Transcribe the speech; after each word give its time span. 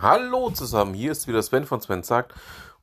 Hallo 0.00 0.50
zusammen, 0.50 0.92
hier 0.92 1.12
ist 1.12 1.28
wieder 1.28 1.40
Sven 1.40 1.66
von 1.66 1.80
Sven 1.80 2.02
sagt. 2.02 2.34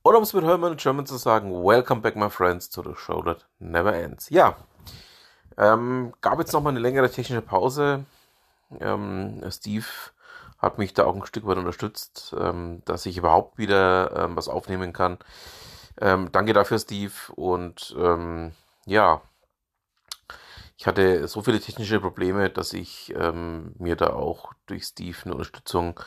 Oder 0.02 0.18
um 0.18 0.24
es 0.24 0.32
mit 0.34 0.46
Hermann 0.46 0.78
German 0.78 1.06
zu 1.06 1.18
sagen, 1.18 1.52
Welcome 1.52 2.00
back 2.00 2.16
my 2.16 2.30
friends 2.30 2.70
to 2.70 2.82
the 2.82 2.96
show 2.96 3.22
that 3.24 3.46
never 3.60 3.94
ends. 3.94 4.30
Ja, 4.30 4.56
ähm, 5.58 6.14
gab 6.22 6.40
jetzt 6.40 6.54
nochmal 6.54 6.72
eine 6.72 6.80
längere 6.80 7.12
technische 7.12 7.42
Pause. 7.42 8.06
Ähm, 8.80 9.44
Steve 9.52 9.86
hat 10.58 10.78
mich 10.78 10.94
da 10.94 11.04
auch 11.04 11.16
ein 11.16 11.26
Stück 11.26 11.46
weit 11.46 11.58
unterstützt, 11.58 12.34
ähm, 12.40 12.82
dass 12.86 13.06
ich 13.06 13.18
überhaupt 13.18 13.58
wieder 13.58 14.16
ähm, 14.16 14.38
was 14.38 14.48
aufnehmen 14.48 14.94
kann. 14.94 15.18
Ähm, 16.00 16.32
danke 16.32 16.54
dafür, 16.54 16.80
Steve. 16.80 17.14
Und 17.36 17.94
ähm, 18.00 18.54
ja, 18.86 19.22
ich 20.78 20.88
hatte 20.88 21.28
so 21.28 21.42
viele 21.42 21.60
technische 21.60 22.00
Probleme, 22.00 22.50
dass 22.50 22.74
ich 22.74 23.14
mir 23.14 23.96
da 23.96 24.14
auch 24.14 24.54
durch 24.66 24.86
Steve 24.86 25.16
eine 25.26 25.34
Unterstützung 25.34 26.00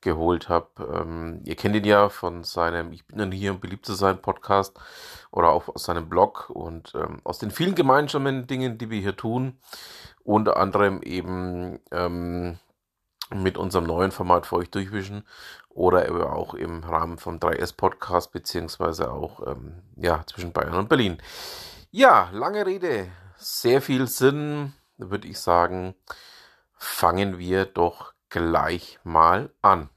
geholt 0.00 0.48
habe. 0.48 0.68
Ähm, 0.92 1.40
ihr 1.44 1.56
kennt 1.56 1.76
ihn 1.76 1.84
ja 1.84 2.08
von 2.08 2.44
seinem 2.44 2.92
Ich 2.92 3.06
bin 3.06 3.18
dann 3.18 3.32
hier, 3.32 3.52
um 3.52 3.60
beliebt 3.60 3.86
zu 3.86 3.94
sein 3.94 4.20
Podcast 4.20 4.78
oder 5.30 5.50
auch 5.50 5.68
aus 5.68 5.84
seinem 5.84 6.08
Blog 6.08 6.50
und 6.50 6.92
ähm, 6.94 7.20
aus 7.24 7.38
den 7.38 7.50
vielen 7.50 7.74
gemeinsamen 7.74 8.46
Dingen, 8.46 8.78
die 8.78 8.90
wir 8.90 9.00
hier 9.00 9.16
tun. 9.16 9.58
Unter 10.22 10.56
anderem 10.56 11.02
eben 11.02 11.80
ähm, 11.90 12.58
mit 13.34 13.58
unserem 13.58 13.84
neuen 13.84 14.10
Format 14.10 14.46
für 14.46 14.56
euch 14.56 14.70
durchwischen 14.70 15.24
oder 15.68 16.08
eben 16.08 16.22
auch 16.22 16.54
im 16.54 16.82
Rahmen 16.82 17.18
vom 17.18 17.38
3S 17.38 17.76
Podcast 17.76 18.32
beziehungsweise 18.32 19.10
auch 19.10 19.46
ähm, 19.46 19.82
ja, 19.96 20.24
zwischen 20.26 20.52
Bayern 20.52 20.74
und 20.74 20.88
Berlin. 20.88 21.18
Ja, 21.90 22.28
lange 22.32 22.66
Rede, 22.66 23.08
sehr 23.36 23.80
viel 23.80 24.06
Sinn, 24.06 24.74
würde 24.96 25.28
ich 25.28 25.38
sagen. 25.38 25.94
Fangen 26.76 27.38
wir 27.38 27.66
doch 27.66 28.12
gleich 28.30 28.98
mal 29.04 29.50
an. 29.60 29.90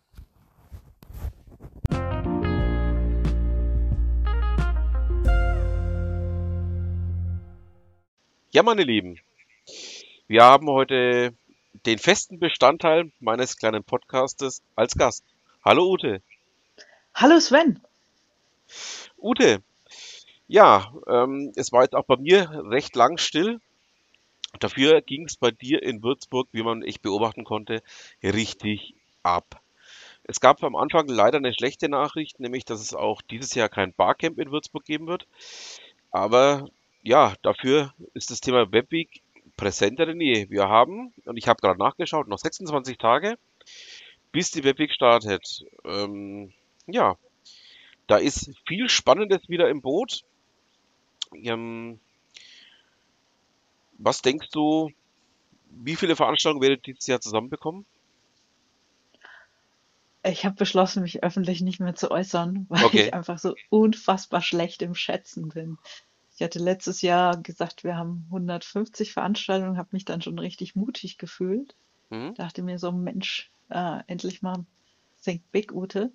Ja, 8.51 8.61
meine 8.61 8.83
Lieben, 8.83 9.19
wir 10.27 10.43
haben 10.43 10.67
heute 10.67 11.33
den 11.85 11.97
festen 11.97 12.39
Bestandteil 12.39 13.11
meines 13.19 13.57
kleinen 13.57 13.83
Podcastes 13.83 14.61
als 14.75 14.95
Gast. 14.95 15.23
Hallo 15.63 15.89
Ute. 15.91 16.21
Hallo 17.15 17.39
Sven. 17.39 17.81
Ute, 19.17 19.63
ja, 20.47 20.93
ähm, 21.07 21.51
es 21.55 21.71
war 21.71 21.83
jetzt 21.83 21.95
auch 21.95 22.05
bei 22.05 22.17
mir 22.17 22.49
recht 22.69 22.95
lang 22.95 23.17
still. 23.17 23.59
Dafür 24.59 25.01
ging 25.01 25.25
es 25.25 25.35
bei 25.35 25.51
dir 25.51 25.83
in 25.83 26.03
Würzburg, 26.03 26.47
wie 26.51 26.63
man 26.63 26.83
echt 26.83 27.01
beobachten 27.01 27.43
konnte, 27.43 27.81
richtig 28.21 28.95
ab. 29.23 29.61
Es 30.23 30.39
gab 30.39 30.63
am 30.63 30.75
Anfang 30.75 31.07
leider 31.07 31.37
eine 31.37 31.53
schlechte 31.53 31.89
Nachricht, 31.89 32.39
nämlich 32.39 32.63
dass 32.63 32.79
es 32.79 32.93
auch 32.93 33.21
dieses 33.21 33.53
Jahr 33.55 33.69
kein 33.69 33.93
Barcamp 33.93 34.39
in 34.39 34.51
Würzburg 34.51 34.85
geben 34.85 35.07
wird. 35.07 35.27
Aber 36.11 36.69
ja, 37.01 37.33
dafür 37.41 37.93
ist 38.13 38.31
das 38.31 38.39
Thema 38.39 38.71
Webweek 38.71 39.21
präsenter 39.57 40.05
denn 40.05 40.21
je. 40.21 40.49
Wir 40.49 40.69
haben, 40.69 41.13
und 41.25 41.37
ich 41.37 41.47
habe 41.47 41.61
gerade 41.61 41.79
nachgeschaut, 41.79 42.27
noch 42.27 42.39
26 42.39 42.97
Tage, 42.97 43.37
bis 44.31 44.51
die 44.51 44.63
Webweek 44.63 44.91
startet. 44.91 45.65
Ähm, 45.83 46.53
ja, 46.87 47.17
da 48.07 48.17
ist 48.17 48.51
viel 48.65 48.89
Spannendes 48.89 49.49
wieder 49.49 49.69
im 49.69 49.81
Boot. 49.81 50.23
Ähm, 51.33 51.99
was 54.03 54.21
denkst 54.21 54.49
du, 54.51 54.89
wie 55.69 55.95
viele 55.95 56.15
Veranstaltungen 56.15 56.61
werdet 56.61 56.87
ihr 56.87 56.93
dieses 56.93 57.07
Jahr 57.07 57.21
zusammenbekommen? 57.21 57.85
Ich 60.25 60.45
habe 60.45 60.55
beschlossen, 60.55 61.03
mich 61.03 61.23
öffentlich 61.23 61.61
nicht 61.61 61.79
mehr 61.79 61.95
zu 61.95 62.09
äußern, 62.11 62.65
weil 62.69 62.83
Okay. 62.85 63.07
ich 63.07 63.13
einfach 63.13 63.37
so 63.39 63.55
unfassbar 63.69 64.41
schlecht 64.41 64.81
im 64.81 64.95
Schätzen 64.95 65.49
bin. 65.49 65.77
Ich 66.35 66.41
hatte 66.41 66.59
letztes 66.59 67.01
Jahr 67.01 67.37
gesagt, 67.37 67.83
wir 67.83 67.95
haben 67.95 68.25
150 68.29 69.13
Veranstaltungen, 69.13 69.77
habe 69.77 69.89
mich 69.91 70.05
dann 70.05 70.21
schon 70.21 70.39
richtig 70.39 70.75
mutig 70.75 71.17
gefühlt. 71.17 71.75
Mhm. 72.09 72.33
Dachte 72.35 72.63
mir 72.63 72.79
so, 72.79 72.91
Mensch, 72.91 73.51
äh, 73.69 73.99
endlich 74.07 74.41
mal 74.41 74.65
Think 75.23 75.43
Big, 75.51 75.73
Ute. 75.73 76.11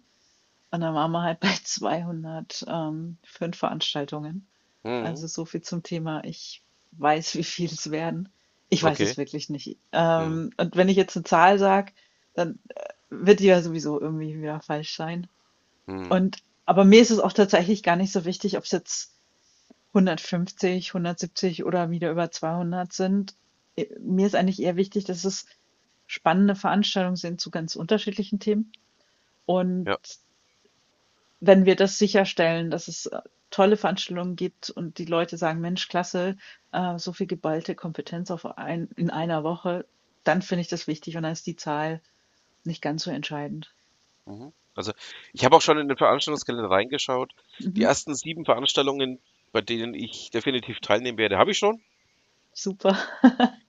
Und 0.71 0.81
dann 0.81 0.95
waren 0.95 1.13
wir 1.13 1.23
halt 1.23 1.41
bei 1.41 1.53
205 1.65 3.57
Veranstaltungen. 3.57 4.49
Mhm. 4.85 5.05
Also 5.07 5.27
so 5.27 5.45
viel 5.45 5.63
zum 5.63 5.83
Thema, 5.83 6.25
ich 6.25 6.63
weiß, 6.93 7.35
wie 7.37 7.45
viel 7.45 7.71
es 7.73 7.91
werden. 7.91 8.31
Ich 8.69 8.83
weiß 8.85 9.01
Okay. 9.01 9.05
es 9.05 9.17
wirklich 9.17 9.49
nicht. 9.51 9.79
Ähm, 9.93 10.51
und 10.57 10.77
wenn 10.77 10.89
ich 10.89 10.97
jetzt 10.97 11.17
eine 11.17 11.25
Zahl 11.25 11.59
sage, 11.59 11.93
dann 12.35 12.59
äh, 12.69 12.85
wird 13.11 13.41
die 13.41 13.47
ja 13.47 13.63
sowieso 13.63 14.01
irgendwie 14.01 14.39
wieder 14.39 14.61
falsch 14.61 14.97
sein. 14.97 15.29
Mhm. 15.87 16.11
Und 16.11 16.39
aber 16.67 16.85
mir 16.85 17.01
ist 17.03 17.11
es 17.11 17.21
auch 17.21 17.33
tatsächlich 17.33 17.83
gar 17.83 17.97
nicht 17.97 18.13
so 18.13 18.25
wichtig, 18.25 18.57
ob 18.59 18.65
es 18.65 18.73
jetzt 18.73 19.15
150, 19.95 20.91
170 20.95 21.65
oder 21.65 21.91
wieder 21.91 22.11
über 22.11 22.31
200 22.31 22.93
sind. 22.93 23.37
Äh, 23.77 23.87
Mir 24.01 24.27
ist 24.27 24.35
eigentlich 24.37 24.63
eher 24.63 24.77
wichtig, 24.77 25.05
dass 25.05 25.25
es 25.25 25.47
spannende 26.07 26.55
Veranstaltungen 26.57 27.17
sind 27.17 27.41
zu 27.41 27.51
ganz 27.51 27.77
unterschiedlichen 27.77 28.41
Themen. 28.41 28.73
Und 29.47 29.87
Ja. 29.87 29.99
Wenn 31.41 31.65
wir 31.67 31.77
das 31.77 31.99
sicherstellen, 31.99 32.71
dass 32.71 32.89
es 32.89 33.07
äh, 33.07 33.21
tolle 33.51 33.77
Veranstaltungen 33.77 34.37
gibt 34.37 34.71
und 34.71 34.99
die 34.99 35.05
Leute 35.07 35.37
sagen, 35.37 35.61
Mensch, 35.61 35.89
klasse, 35.89 36.37
äh, 36.73 36.99
so 36.99 37.13
viel 37.13 37.27
geballte 37.27 37.75
Kompetenz 37.75 38.31
auf 38.31 38.45
ein, 38.59 38.89
in 38.97 39.11
einer 39.11 39.45
Woche, 39.45 39.87
dann 40.25 40.43
finde 40.43 40.63
ich 40.63 40.69
das 40.69 40.87
wichtig 40.87 41.17
und 41.17 41.23
dann 41.25 41.33
ist 41.33 41.47
die 41.47 41.57
Zahl 41.57 42.01
nicht 42.65 42.83
ganz 42.83 43.05
so 43.05 43.11
entscheidend. 43.11 43.75
Mhm. 44.27 44.53
Also 44.77 44.93
ich 45.33 45.45
habe 45.45 45.57
auch 45.57 45.61
schon 45.63 45.79
in 45.79 45.89
den 45.89 45.97
Veranstaltungskalender 45.97 46.71
reingeschaut. 46.71 47.33
Die 47.75 47.83
Mhm, 47.83 47.83
ersten 47.83 48.15
sieben 48.15 48.45
Veranstaltungen, 48.45 49.21
bei 49.51 49.61
denen 49.61 49.93
ich 49.95 50.31
definitiv 50.31 50.79
teilnehmen 50.81 51.19
werde, 51.19 51.37
habe 51.39 51.51
ich 51.51 51.59
schon. 51.59 51.83
super. 52.53 52.95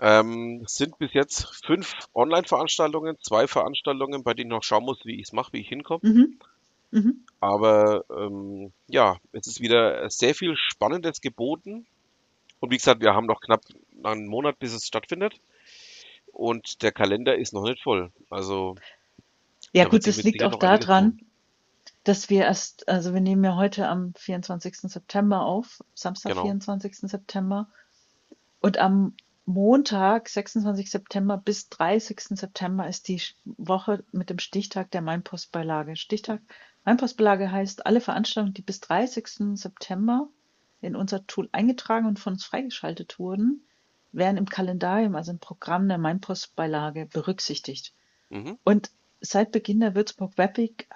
Ähm, 0.00 0.62
es 0.64 0.76
sind 0.76 0.96
bis 0.96 1.12
jetzt 1.12 1.54
fünf 1.66 1.92
Online-Veranstaltungen, 2.14 3.18
zwei 3.20 3.46
Veranstaltungen, 3.46 4.24
bei 4.24 4.32
denen 4.32 4.50
ich 4.50 4.56
noch 4.56 4.62
schauen 4.62 4.84
muss, 4.84 5.04
wie 5.04 5.16
ich 5.16 5.24
es 5.28 5.32
mache, 5.34 5.52
wie 5.52 5.60
ich 5.60 5.68
hinkomme. 5.68 6.02
Mhm, 6.02 6.38
mhm, 6.90 7.24
Aber 7.40 8.04
ähm, 8.10 8.72
ja, 8.88 9.16
es 9.32 9.46
ist 9.46 9.60
wieder 9.60 10.08
sehr 10.10 10.34
viel 10.34 10.56
Spannendes 10.56 11.20
geboten. 11.20 11.86
Und 12.60 12.70
wie 12.70 12.76
gesagt, 12.76 13.02
wir 13.02 13.14
haben 13.14 13.26
noch 13.26 13.40
knapp 13.40 13.62
einen 14.02 14.26
Monat, 14.26 14.58
bis 14.58 14.72
es 14.72 14.86
stattfindet. 14.86 15.40
Und 16.32 16.82
der 16.82 16.92
Kalender 16.92 17.36
ist 17.36 17.52
noch 17.52 17.64
nicht 17.64 17.82
voll. 17.82 18.12
Also 18.30 18.76
Ja 19.72 19.84
da 19.84 19.90
gut, 19.90 20.06
das 20.06 20.22
liegt 20.22 20.42
auch 20.42 20.58
daran, 20.58 21.20
dass 22.04 22.30
wir 22.30 22.42
erst, 22.44 22.88
also 22.88 23.14
wir 23.14 23.20
nehmen 23.20 23.42
ja 23.44 23.56
heute 23.56 23.88
am 23.88 24.14
24. 24.14 24.76
September 24.82 25.44
auf, 25.44 25.82
Samstag, 25.94 26.30
Genau. 26.32 26.42
24. 26.42 26.98
September. 26.98 27.68
Und 28.60 28.78
am 28.78 29.14
Montag, 29.44 30.28
26. 30.28 30.90
September 30.90 31.36
bis 31.36 31.68
30. 31.68 32.20
September 32.20 32.88
ist 32.88 33.08
die 33.08 33.22
Woche 33.44 34.04
mit 34.12 34.28
dem 34.28 34.38
Stichtag 34.40 34.90
der 34.90 35.02
Mainpostbeilage. 35.02 35.96
Stichtag 35.96 36.40
Mainpostbeilage 36.86 37.52
heißt, 37.52 37.84
alle 37.84 38.00
Veranstaltungen, 38.00 38.54
die 38.54 38.62
bis 38.62 38.80
30. 38.80 39.58
September 39.58 40.28
in 40.80 40.96
unser 40.96 41.26
Tool 41.26 41.48
eingetragen 41.52 42.06
und 42.06 42.18
von 42.18 42.34
uns 42.34 42.44
freigeschaltet 42.44 43.18
wurden, 43.18 43.66
werden 44.12 44.36
im 44.36 44.48
Kalendarium, 44.48 45.16
also 45.16 45.32
im 45.32 45.38
Programm 45.38 45.88
der 45.88 45.98
Mainpostbeilage 45.98 47.06
berücksichtigt. 47.06 47.92
Mhm. 48.30 48.56
Und 48.64 48.90
seit 49.20 49.50
Beginn 49.52 49.80
der 49.80 49.94
Würzburg 49.94 50.38
Web 50.38 50.56
Week 50.56 50.88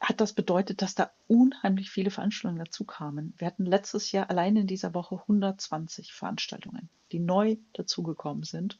hat 0.00 0.20
das 0.20 0.32
bedeutet, 0.32 0.82
dass 0.82 0.94
da 0.94 1.12
unheimlich 1.28 1.90
viele 1.90 2.10
Veranstaltungen 2.10 2.64
dazu 2.64 2.84
kamen. 2.84 3.34
Wir 3.36 3.46
hatten 3.46 3.66
letztes 3.66 4.12
Jahr 4.12 4.30
allein 4.30 4.56
in 4.56 4.66
dieser 4.66 4.94
Woche 4.94 5.16
120 5.16 6.12
Veranstaltungen, 6.12 6.88
die 7.12 7.20
neu 7.20 7.56
dazugekommen 7.74 8.42
sind. 8.42 8.78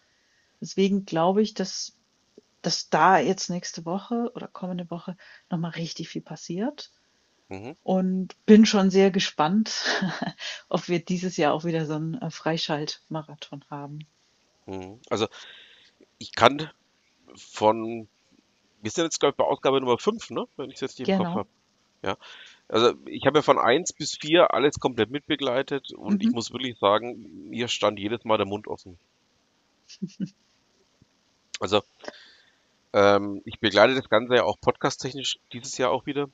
Deswegen 0.60 1.04
glaube 1.04 1.42
ich, 1.42 1.54
dass, 1.54 1.96
dass 2.62 2.90
da 2.90 3.18
jetzt 3.18 3.50
nächste 3.50 3.84
Woche 3.84 4.30
oder 4.34 4.48
kommende 4.48 4.90
Woche 4.90 5.16
nochmal 5.50 5.72
richtig 5.72 6.08
viel 6.08 6.22
passiert. 6.22 6.92
Mhm. 7.48 7.76
Und 7.82 8.34
bin 8.46 8.66
schon 8.66 8.90
sehr 8.90 9.10
gespannt, 9.10 9.72
ob 10.68 10.88
wir 10.88 11.04
dieses 11.04 11.36
Jahr 11.36 11.52
auch 11.54 11.64
wieder 11.64 11.86
so 11.86 11.94
einen 11.94 12.14
äh, 12.14 12.30
Freischaltmarathon 12.30 13.64
haben. 13.70 14.00
Mhm. 14.66 15.00
Also 15.10 15.28
ich 16.18 16.34
kann 16.34 16.70
von, 17.36 18.08
wir 18.82 18.90
sind 18.90 19.04
jetzt 19.04 19.20
glaube 19.20 19.32
ich 19.32 19.36
bei 19.36 19.44
Ausgabe 19.44 19.80
Nummer 19.80 19.98
5, 19.98 20.30
ne? 20.30 20.46
Wenn 20.56 20.70
ich 20.70 20.76
es 20.76 20.80
jetzt 20.82 20.98
nicht 20.98 21.08
im 21.08 21.14
Kopf 21.14 21.32
Genau. 21.32 21.34
habe. 21.34 21.50
Ja. 22.02 22.16
Also 22.68 22.94
ich 23.06 23.26
habe 23.26 23.40
ja 23.40 23.42
von 23.42 23.58
eins 23.58 23.92
bis 23.92 24.16
vier 24.16 24.54
alles 24.54 24.80
komplett 24.80 25.10
mitbegleitet 25.10 25.92
und 25.92 26.22
ich 26.22 26.30
Mhm. 26.30 26.34
muss 26.34 26.52
wirklich 26.52 26.78
sagen, 26.78 27.48
mir 27.50 27.68
stand 27.68 27.98
jedes 28.00 28.24
Mal 28.24 28.38
der 28.38 28.46
Mund 28.46 28.68
offen. 28.68 28.98
Also 31.60 31.82
ähm, 32.92 33.42
ich 33.44 33.60
begleite 33.60 33.94
das 33.94 34.08
Ganze 34.08 34.36
ja 34.36 34.44
auch 34.44 34.60
podcast-technisch 34.60 35.38
dieses 35.52 35.78
Jahr 35.78 35.90
auch 35.90 36.06
wieder. 36.06 36.28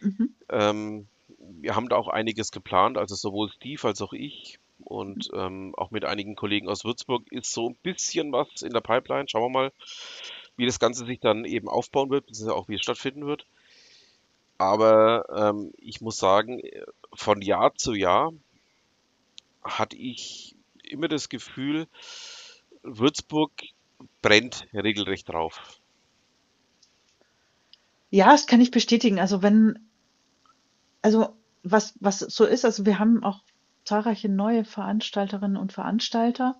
Mhm. 0.00 0.34
Ähm, 0.48 1.06
wir 1.38 1.74
haben 1.74 1.88
da 1.88 1.96
auch 1.96 2.08
einiges 2.08 2.52
geplant, 2.52 2.98
also 2.98 3.14
sowohl 3.14 3.50
Steve 3.50 3.86
als 3.86 4.00
auch 4.02 4.12
ich 4.12 4.58
und 4.84 5.30
ähm, 5.34 5.74
auch 5.76 5.90
mit 5.90 6.04
einigen 6.04 6.36
Kollegen 6.36 6.68
aus 6.68 6.84
Würzburg 6.84 7.30
ist 7.30 7.52
so 7.52 7.68
ein 7.68 7.76
bisschen 7.82 8.32
was 8.32 8.62
in 8.62 8.72
der 8.72 8.80
Pipeline. 8.80 9.28
Schauen 9.28 9.42
wir 9.42 9.50
mal, 9.50 9.72
wie 10.56 10.66
das 10.66 10.78
Ganze 10.78 11.06
sich 11.06 11.20
dann 11.20 11.44
eben 11.44 11.68
aufbauen 11.68 12.10
wird, 12.10 12.26
beziehungsweise 12.26 12.56
auch 12.56 12.68
wie 12.68 12.74
es 12.74 12.82
stattfinden 12.82 13.26
wird. 13.26 13.46
Aber 14.58 15.24
ähm, 15.34 15.72
ich 15.78 16.00
muss 16.00 16.18
sagen, 16.18 16.60
von 17.14 17.40
Jahr 17.40 17.74
zu 17.76 17.94
Jahr 17.94 18.32
hatte 19.62 19.96
ich 19.96 20.54
immer 20.82 21.08
das 21.08 21.28
Gefühl, 21.28 21.86
Würzburg 22.82 23.52
brennt 24.22 24.66
regelrecht 24.72 25.28
drauf. 25.28 25.79
Ja, 28.10 28.32
das 28.32 28.46
kann 28.46 28.60
ich 28.60 28.70
bestätigen. 28.70 29.20
Also 29.20 29.42
wenn, 29.42 29.78
also 31.02 31.36
was, 31.62 31.94
was 32.00 32.18
so 32.18 32.44
ist, 32.44 32.64
also 32.64 32.84
wir 32.86 32.98
haben 32.98 33.22
auch 33.22 33.40
zahlreiche 33.84 34.28
neue 34.28 34.64
Veranstalterinnen 34.64 35.56
und 35.56 35.72
Veranstalter. 35.72 36.56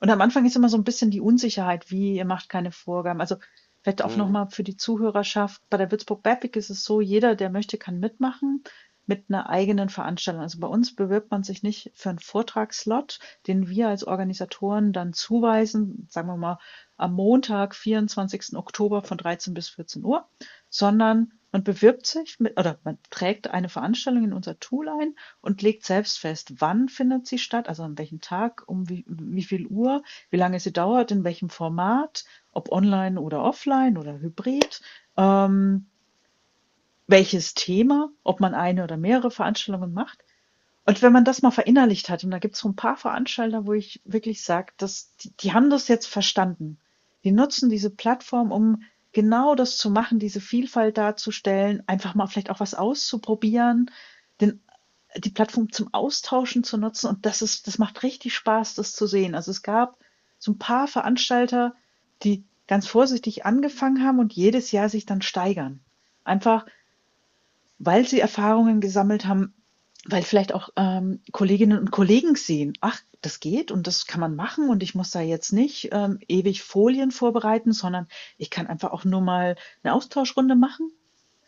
Und 0.00 0.10
am 0.10 0.20
Anfang 0.20 0.44
ist 0.44 0.56
immer 0.56 0.68
so 0.68 0.76
ein 0.76 0.84
bisschen 0.84 1.10
die 1.10 1.20
Unsicherheit, 1.20 1.90
wie 1.90 2.16
ihr 2.16 2.24
macht 2.24 2.48
keine 2.48 2.72
Vorgaben. 2.72 3.20
Also 3.20 3.36
vielleicht 3.82 4.02
auch 4.02 4.12
mhm. 4.12 4.18
nochmal 4.18 4.50
für 4.50 4.64
die 4.64 4.76
Zuhörerschaft. 4.76 5.62
Bei 5.70 5.76
der 5.76 5.90
Würzburg 5.90 6.22
Bapik 6.22 6.56
ist 6.56 6.70
es 6.70 6.84
so, 6.84 7.00
jeder, 7.00 7.36
der 7.36 7.50
möchte, 7.50 7.78
kann 7.78 8.00
mitmachen 8.00 8.64
mit 9.06 9.24
einer 9.28 9.48
eigenen 9.48 9.88
Veranstaltung. 9.88 10.42
Also 10.42 10.60
bei 10.60 10.66
uns 10.66 10.94
bewirbt 10.94 11.30
man 11.30 11.42
sich 11.42 11.62
nicht 11.62 11.90
für 11.94 12.10
einen 12.10 12.18
Vortragslot, 12.18 13.18
den 13.46 13.68
wir 13.68 13.88
als 13.88 14.04
Organisatoren 14.04 14.92
dann 14.92 15.12
zuweisen, 15.12 16.06
sagen 16.10 16.28
wir 16.28 16.36
mal 16.36 16.58
am 16.96 17.14
Montag, 17.14 17.74
24. 17.74 18.56
Oktober 18.56 19.02
von 19.02 19.18
13 19.18 19.54
bis 19.54 19.68
14 19.70 20.04
Uhr, 20.04 20.28
sondern 20.72 21.32
man 21.52 21.64
bewirbt 21.64 22.06
sich 22.06 22.40
mit, 22.40 22.58
oder 22.58 22.78
man 22.82 22.96
trägt 23.10 23.50
eine 23.50 23.68
Veranstaltung 23.68 24.24
in 24.24 24.32
unser 24.32 24.58
Tool 24.58 24.88
ein 24.88 25.14
und 25.42 25.60
legt 25.60 25.84
selbst 25.84 26.18
fest, 26.18 26.54
wann 26.60 26.88
findet 26.88 27.26
sie 27.26 27.38
statt, 27.38 27.68
also 27.68 27.82
an 27.82 27.98
welchem 27.98 28.22
Tag, 28.22 28.64
um 28.66 28.88
wie, 28.88 29.04
wie 29.06 29.42
viel 29.42 29.66
Uhr, 29.66 30.02
wie 30.30 30.38
lange 30.38 30.58
sie 30.58 30.72
dauert, 30.72 31.10
in 31.10 31.24
welchem 31.24 31.50
Format, 31.50 32.24
ob 32.52 32.72
online 32.72 33.20
oder 33.20 33.42
offline 33.42 33.98
oder 33.98 34.18
hybrid. 34.18 34.80
Ähm, 35.18 35.86
welches 37.06 37.52
Thema, 37.52 38.10
ob 38.22 38.40
man 38.40 38.54
eine 38.54 38.84
oder 38.84 38.96
mehrere 38.96 39.30
Veranstaltungen 39.30 39.92
macht. 39.92 40.24
Und 40.86 41.02
wenn 41.02 41.12
man 41.12 41.26
das 41.26 41.42
mal 41.42 41.50
verinnerlicht 41.50 42.08
hat, 42.08 42.24
und 42.24 42.30
da 42.30 42.38
gibt 42.38 42.54
es 42.54 42.60
so 42.60 42.68
ein 42.68 42.76
paar 42.76 42.96
Veranstalter, 42.96 43.66
wo 43.66 43.74
ich 43.74 44.00
wirklich 44.04 44.42
sage, 44.42 44.72
die, 44.80 45.36
die 45.36 45.52
haben 45.52 45.68
das 45.68 45.88
jetzt 45.88 46.06
verstanden. 46.06 46.78
Die 47.24 47.32
nutzen 47.32 47.68
diese 47.68 47.90
Plattform, 47.90 48.50
um 48.50 48.82
genau 49.12 49.54
das 49.54 49.76
zu 49.76 49.90
machen, 49.90 50.18
diese 50.18 50.40
Vielfalt 50.40 50.98
darzustellen, 50.98 51.82
einfach 51.86 52.14
mal 52.14 52.26
vielleicht 52.26 52.50
auch 52.50 52.60
was 52.60 52.74
auszuprobieren, 52.74 53.90
den, 54.40 54.60
die 55.16 55.30
Plattform 55.30 55.70
zum 55.70 55.92
Austauschen 55.92 56.64
zu 56.64 56.78
nutzen. 56.78 57.08
Und 57.08 57.26
das 57.26 57.42
ist, 57.42 57.66
das 57.66 57.78
macht 57.78 58.02
richtig 58.02 58.34
Spaß, 58.34 58.74
das 58.74 58.94
zu 58.94 59.06
sehen. 59.06 59.34
Also 59.34 59.50
es 59.50 59.62
gab 59.62 59.98
so 60.38 60.52
ein 60.52 60.58
paar 60.58 60.88
Veranstalter, 60.88 61.74
die 62.22 62.44
ganz 62.66 62.86
vorsichtig 62.86 63.44
angefangen 63.44 64.04
haben 64.04 64.18
und 64.18 64.32
jedes 64.32 64.72
Jahr 64.72 64.88
sich 64.88 65.04
dann 65.04 65.22
steigern. 65.22 65.80
Einfach, 66.24 66.66
weil 67.78 68.06
sie 68.06 68.20
Erfahrungen 68.20 68.80
gesammelt 68.80 69.26
haben, 69.26 69.54
weil 70.06 70.22
vielleicht 70.22 70.52
auch 70.52 70.70
ähm, 70.76 71.20
Kolleginnen 71.30 71.78
und 71.78 71.90
Kollegen 71.90 72.34
sehen, 72.34 72.72
ach, 72.80 73.00
das 73.20 73.38
geht 73.38 73.70
und 73.70 73.86
das 73.86 74.06
kann 74.06 74.20
man 74.20 74.34
machen 74.34 74.68
und 74.68 74.82
ich 74.82 74.94
muss 74.94 75.10
da 75.12 75.20
jetzt 75.20 75.52
nicht 75.52 75.90
ähm, 75.92 76.18
ewig 76.26 76.62
Folien 76.62 77.12
vorbereiten, 77.12 77.72
sondern 77.72 78.08
ich 78.36 78.50
kann 78.50 78.66
einfach 78.66 78.90
auch 78.90 79.04
nur 79.04 79.20
mal 79.20 79.56
eine 79.82 79.94
Austauschrunde 79.94 80.56
machen. 80.56 80.90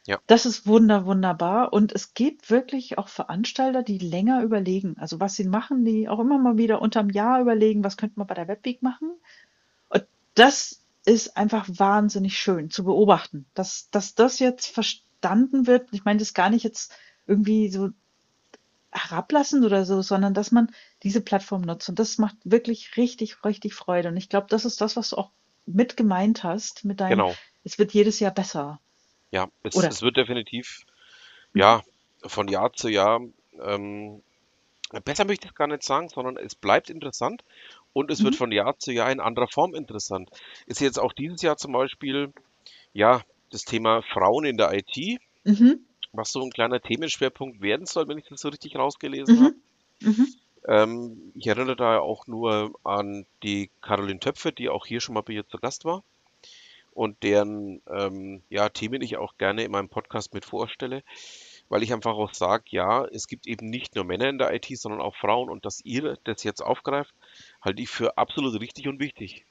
Ja. 0.07 0.19
Das 0.27 0.45
ist 0.45 0.67
wunder, 0.67 1.07
wunderbar. 1.07 1.73
Und 1.73 1.93
es 1.93 2.13
gibt 2.15 2.51
wirklich 2.51 2.99
auch 2.99 3.09
Veranstalter, 3.09 3.83
die 3.83 3.99
länger 3.99 4.43
überlegen. 4.43 4.97
Also 4.99 5.19
was 5.19 5.35
sie 5.35 5.45
machen, 5.45 5.85
die 5.85 6.09
auch 6.09 6.21
immer 6.21 6.39
mal 6.39 6.59
wieder 6.59 6.83
unterm 6.83 7.11
Jahr 7.11 7.41
überlegen, 7.41 7.83
was 7.83 7.97
könnte 7.97 8.19
man 8.19 8.27
bei 8.27 8.35
der 8.35 8.47
Webweek 8.47 8.83
machen. 8.83 9.13
Und 9.89 10.05
das 10.35 10.83
ist 11.07 11.37
einfach 11.37 11.67
wahnsinnig 11.69 12.39
schön 12.39 12.71
zu 12.71 12.85
beobachten, 12.85 13.47
dass, 13.55 13.89
dass 13.91 14.15
das 14.15 14.39
jetzt 14.39 14.67
verstanden 14.67 15.67
wird. 15.67 15.89
Ich 15.93 16.05
meine 16.05 16.19
das 16.19 16.35
gar 16.35 16.51
nicht 16.51 16.65
jetzt 16.65 16.95
irgendwie 17.27 17.71
so 17.71 17.89
herablassend 18.95 19.65
oder 19.65 19.85
so, 19.85 20.03
sondern 20.03 20.35
dass 20.35 20.53
man 20.53 20.71
diese 21.03 21.21
Plattform 21.21 21.63
nutzt. 21.63 21.89
Und 21.89 21.99
das 21.99 22.19
macht 22.19 22.37
wirklich 22.45 22.97
richtig, 22.97 23.45
richtig 23.45 23.75
Freude. 23.75 24.09
Und 24.09 24.17
ich 24.17 24.29
glaube, 24.29 24.47
das 24.49 24.65
ist 24.65 24.81
das, 24.81 24.97
was 24.97 25.11
du 25.11 25.17
auch 25.17 25.31
mit 25.67 25.97
gemeint 25.97 26.45
hast, 26.45 26.85
mit 26.85 27.01
deinem, 27.01 27.19
genau. 27.19 27.35
es 27.65 27.79
wird 27.79 27.93
jedes 27.93 28.21
Jahr 28.21 28.31
besser. 28.31 28.81
Ja, 29.31 29.49
es, 29.65 29.75
es 29.75 30.03
wird 30.03 30.17
definitiv, 30.17 30.87
ja, 31.55 31.83
von 32.25 32.47
Jahr 32.47 32.73
zu 32.73 32.89
Jahr, 32.89 33.21
ähm, 33.61 34.23
besser 35.05 35.25
möchte 35.25 35.49
ich 35.49 35.55
gar 35.55 35.67
nicht 35.67 35.83
sagen, 35.83 36.09
sondern 36.09 36.37
es 36.37 36.55
bleibt 36.55 36.89
interessant 36.89 37.43
und 37.93 38.11
es 38.11 38.21
mhm. 38.21 38.25
wird 38.25 38.37
von 38.37 38.53
Jahr 38.53 38.79
zu 38.79 38.93
Jahr 38.93 39.11
in 39.11 39.21
anderer 39.21 39.49
Form 39.49 39.75
interessant. 39.75 40.31
Ist 40.67 40.81
jetzt 40.81 41.01
auch 41.01 41.13
dieses 41.13 41.43
Jahr 41.43 41.57
zum 41.57 41.73
Beispiel, 41.73 42.33
ja, 42.93 43.23
das 43.51 43.63
Thema 43.63 44.03
Frauen 44.03 44.45
in 44.45 44.57
der 44.57 44.73
IT. 44.73 45.21
Mhm 45.43 45.81
was 46.17 46.33
so 46.33 46.43
ein 46.43 46.51
kleiner 46.51 46.81
Themenschwerpunkt 46.81 47.61
werden 47.61 47.87
soll, 47.87 48.09
wenn 48.09 48.19
ich 48.19 48.27
das 48.29 48.41
so 48.41 48.49
richtig 48.49 48.77
rausgelesen 48.77 49.37
mhm. 49.37 49.45
habe. 49.45 49.55
Mhm. 50.01 50.35
Ähm, 50.67 51.33
ich 51.35 51.47
erinnere 51.47 51.77
da 51.77 51.99
auch 51.99 52.27
nur 52.27 52.73
an 52.85 53.27
die 53.43 53.71
Caroline 53.83 54.21
Töpfe, 54.21 54.53
die 54.53 54.69
auch 54.69 54.87
hier 54.87 55.01
schon 55.01 55.15
mal 55.15 55.23
bei 55.23 55.35
ihr 55.35 55.47
zu 55.47 55.59
Gast 55.59 55.85
war 55.85 56.03
und 56.95 57.23
deren 57.23 57.83
ähm, 57.91 58.43
ja, 58.49 58.69
Themen 58.69 59.03
ich 59.03 59.17
auch 59.17 59.37
gerne 59.37 59.65
in 59.65 59.73
meinem 59.73 59.89
Podcast 59.89 60.33
mit 60.33 60.45
vorstelle, 60.45 61.03
weil 61.69 61.83
ich 61.83 61.93
einfach 61.93 62.15
auch 62.15 62.33
sage, 62.33 62.65
ja, 62.69 63.05
es 63.05 63.27
gibt 63.27 63.47
eben 63.47 63.69
nicht 63.69 63.95
nur 63.95 64.05
Männer 64.05 64.29
in 64.29 64.39
der 64.39 64.55
IT, 64.55 64.67
sondern 64.79 65.01
auch 65.01 65.17
Frauen 65.17 65.51
und 65.51 65.67
dass 65.67 65.85
ihr 65.85 66.17
das 66.25 66.45
jetzt 66.45 66.63
aufgreift, 66.63 67.15
halte 67.61 67.83
ich 67.83 67.89
für 67.89 68.17
absolut 68.17 68.59
richtig 68.61 68.89
und 68.89 69.01
wichtig. 69.01 69.45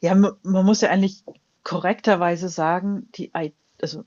Ja, 0.00 0.14
man 0.14 0.36
muss 0.42 0.80
ja 0.80 0.88
eigentlich 0.88 1.24
korrekterweise 1.62 2.48
sagen, 2.48 3.08
die 3.14 3.32
IT, 3.34 3.54
also 3.82 4.04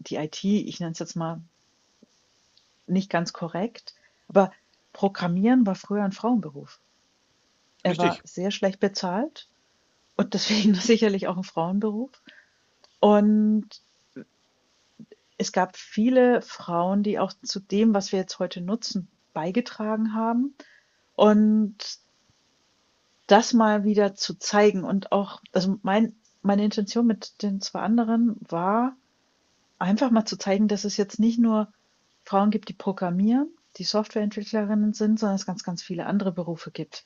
die 0.00 0.16
IT, 0.16 0.42
ich 0.44 0.80
nenne 0.80 0.92
es 0.92 0.98
jetzt 0.98 1.16
mal 1.16 1.40
nicht 2.86 3.10
ganz 3.10 3.32
korrekt, 3.32 3.94
aber 4.28 4.52
Programmieren 4.92 5.66
war 5.66 5.76
früher 5.76 6.02
ein 6.02 6.12
Frauenberuf. 6.12 6.80
Er 7.82 7.92
Richtig. 7.92 8.08
war 8.08 8.18
sehr 8.24 8.50
schlecht 8.50 8.80
bezahlt 8.80 9.48
und 10.16 10.34
deswegen 10.34 10.74
sicherlich 10.74 11.28
auch 11.28 11.36
ein 11.36 11.44
Frauenberuf. 11.44 12.10
Und 12.98 13.68
es 15.38 15.52
gab 15.52 15.76
viele 15.76 16.42
Frauen, 16.42 17.02
die 17.02 17.18
auch 17.18 17.32
zu 17.42 17.60
dem, 17.60 17.94
was 17.94 18.12
wir 18.12 18.18
jetzt 18.18 18.38
heute 18.38 18.60
nutzen, 18.60 19.08
beigetragen 19.32 20.12
haben. 20.12 20.54
Und 21.14 21.76
das 23.26 23.52
mal 23.52 23.84
wieder 23.84 24.14
zu 24.14 24.34
zeigen 24.34 24.84
und 24.84 25.12
auch, 25.12 25.40
also 25.52 25.78
mein, 25.82 26.14
meine 26.42 26.64
Intention 26.64 27.06
mit 27.06 27.42
den 27.42 27.60
zwei 27.60 27.80
anderen 27.80 28.36
war, 28.40 28.96
einfach 29.80 30.10
mal 30.10 30.24
zu 30.24 30.36
zeigen, 30.36 30.68
dass 30.68 30.84
es 30.84 30.96
jetzt 30.96 31.18
nicht 31.18 31.38
nur 31.38 31.68
Frauen 32.24 32.50
gibt, 32.50 32.68
die 32.68 32.74
programmieren, 32.74 33.48
die 33.76 33.84
Softwareentwicklerinnen 33.84 34.92
sind, 34.92 35.18
sondern 35.18 35.36
es 35.36 35.46
ganz, 35.46 35.64
ganz 35.64 35.82
viele 35.82 36.06
andere 36.06 36.32
Berufe 36.32 36.70
gibt. 36.70 37.04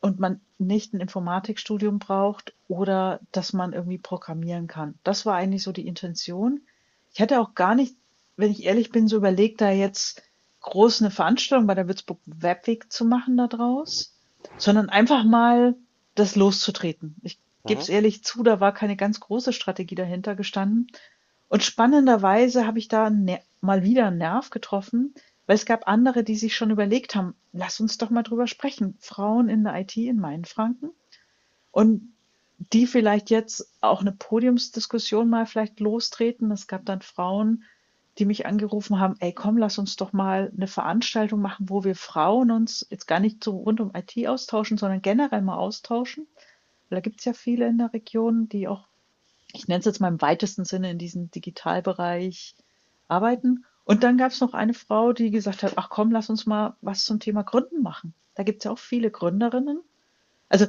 Und 0.00 0.18
man 0.18 0.40
nicht 0.58 0.94
ein 0.94 1.00
Informatikstudium 1.00 1.98
braucht 1.98 2.54
oder 2.68 3.20
dass 3.32 3.52
man 3.52 3.72
irgendwie 3.72 3.98
programmieren 3.98 4.66
kann. 4.66 4.94
Das 5.04 5.26
war 5.26 5.34
eigentlich 5.34 5.62
so 5.62 5.72
die 5.72 5.86
Intention. 5.86 6.62
Ich 7.12 7.20
hätte 7.20 7.40
auch 7.40 7.54
gar 7.54 7.74
nicht, 7.74 7.96
wenn 8.36 8.50
ich 8.50 8.64
ehrlich 8.64 8.92
bin, 8.92 9.08
so 9.08 9.16
überlegt, 9.16 9.60
da 9.60 9.70
jetzt 9.70 10.22
groß 10.60 11.02
eine 11.02 11.10
Veranstaltung 11.10 11.66
bei 11.66 11.74
der 11.74 11.86
Würzburg 11.86 12.18
Webweek 12.24 12.92
zu 12.92 13.04
machen 13.04 13.36
daraus, 13.36 14.14
sondern 14.56 14.88
einfach 14.88 15.24
mal 15.24 15.74
das 16.14 16.36
loszutreten. 16.36 17.16
Ich 17.22 17.38
gebe 17.66 17.80
es 17.80 17.88
mhm. 17.88 17.94
ehrlich 17.94 18.24
zu, 18.24 18.42
da 18.42 18.60
war 18.60 18.72
keine 18.72 18.96
ganz 18.96 19.20
große 19.20 19.52
Strategie 19.52 19.94
dahinter 19.94 20.34
gestanden, 20.34 20.88
und 21.50 21.64
spannenderweise 21.64 22.64
habe 22.64 22.78
ich 22.78 22.86
da 22.86 23.10
mal 23.60 23.82
wieder 23.82 24.06
einen 24.06 24.18
Nerv 24.18 24.50
getroffen, 24.50 25.14
weil 25.46 25.56
es 25.56 25.66
gab 25.66 25.88
andere, 25.88 26.22
die 26.22 26.36
sich 26.36 26.54
schon 26.54 26.70
überlegt 26.70 27.16
haben, 27.16 27.34
lass 27.52 27.80
uns 27.80 27.98
doch 27.98 28.08
mal 28.08 28.22
drüber 28.22 28.46
sprechen. 28.46 28.96
Frauen 29.00 29.48
in 29.48 29.64
der 29.64 29.74
IT 29.80 29.96
in 29.96 30.20
Mainfranken. 30.20 30.90
Und 31.72 32.14
die 32.72 32.86
vielleicht 32.86 33.30
jetzt 33.30 33.68
auch 33.80 34.00
eine 34.00 34.12
Podiumsdiskussion 34.12 35.28
mal 35.28 35.44
vielleicht 35.44 35.80
lostreten. 35.80 36.52
Es 36.52 36.68
gab 36.68 36.86
dann 36.86 37.02
Frauen, 37.02 37.64
die 38.18 38.26
mich 38.26 38.46
angerufen 38.46 39.00
haben, 39.00 39.16
ey 39.18 39.32
komm, 39.32 39.58
lass 39.58 39.76
uns 39.78 39.96
doch 39.96 40.12
mal 40.12 40.52
eine 40.56 40.68
Veranstaltung 40.68 41.40
machen, 41.40 41.68
wo 41.68 41.82
wir 41.82 41.96
Frauen 41.96 42.52
uns 42.52 42.86
jetzt 42.90 43.06
gar 43.06 43.18
nicht 43.18 43.42
so 43.42 43.56
rund 43.56 43.80
um 43.80 43.90
IT 43.92 44.28
austauschen, 44.28 44.78
sondern 44.78 45.02
generell 45.02 45.42
mal 45.42 45.56
austauschen. 45.56 46.28
Weil 46.88 46.98
da 46.98 47.00
gibt 47.00 47.18
es 47.18 47.24
ja 47.24 47.32
viele 47.32 47.66
in 47.66 47.78
der 47.78 47.92
Region, 47.92 48.48
die 48.48 48.68
auch 48.68 48.86
ich 49.54 49.68
nenne 49.68 49.80
es 49.80 49.84
jetzt 49.86 50.00
mal 50.00 50.08
im 50.08 50.20
weitesten 50.20 50.64
Sinne 50.64 50.90
in 50.90 50.98
diesem 50.98 51.30
Digitalbereich 51.30 52.54
arbeiten. 53.08 53.64
Und 53.84 54.02
dann 54.04 54.18
gab 54.18 54.32
es 54.32 54.40
noch 54.40 54.54
eine 54.54 54.74
Frau, 54.74 55.12
die 55.12 55.30
gesagt 55.30 55.62
hat, 55.62 55.72
ach 55.76 55.90
komm, 55.90 56.12
lass 56.12 56.30
uns 56.30 56.46
mal 56.46 56.76
was 56.80 57.04
zum 57.04 57.18
Thema 57.18 57.42
Gründen 57.42 57.82
machen. 57.82 58.14
Da 58.34 58.42
gibt 58.42 58.58
es 58.60 58.64
ja 58.64 58.70
auch 58.70 58.78
viele 58.78 59.10
Gründerinnen. 59.10 59.80
Also 60.48 60.66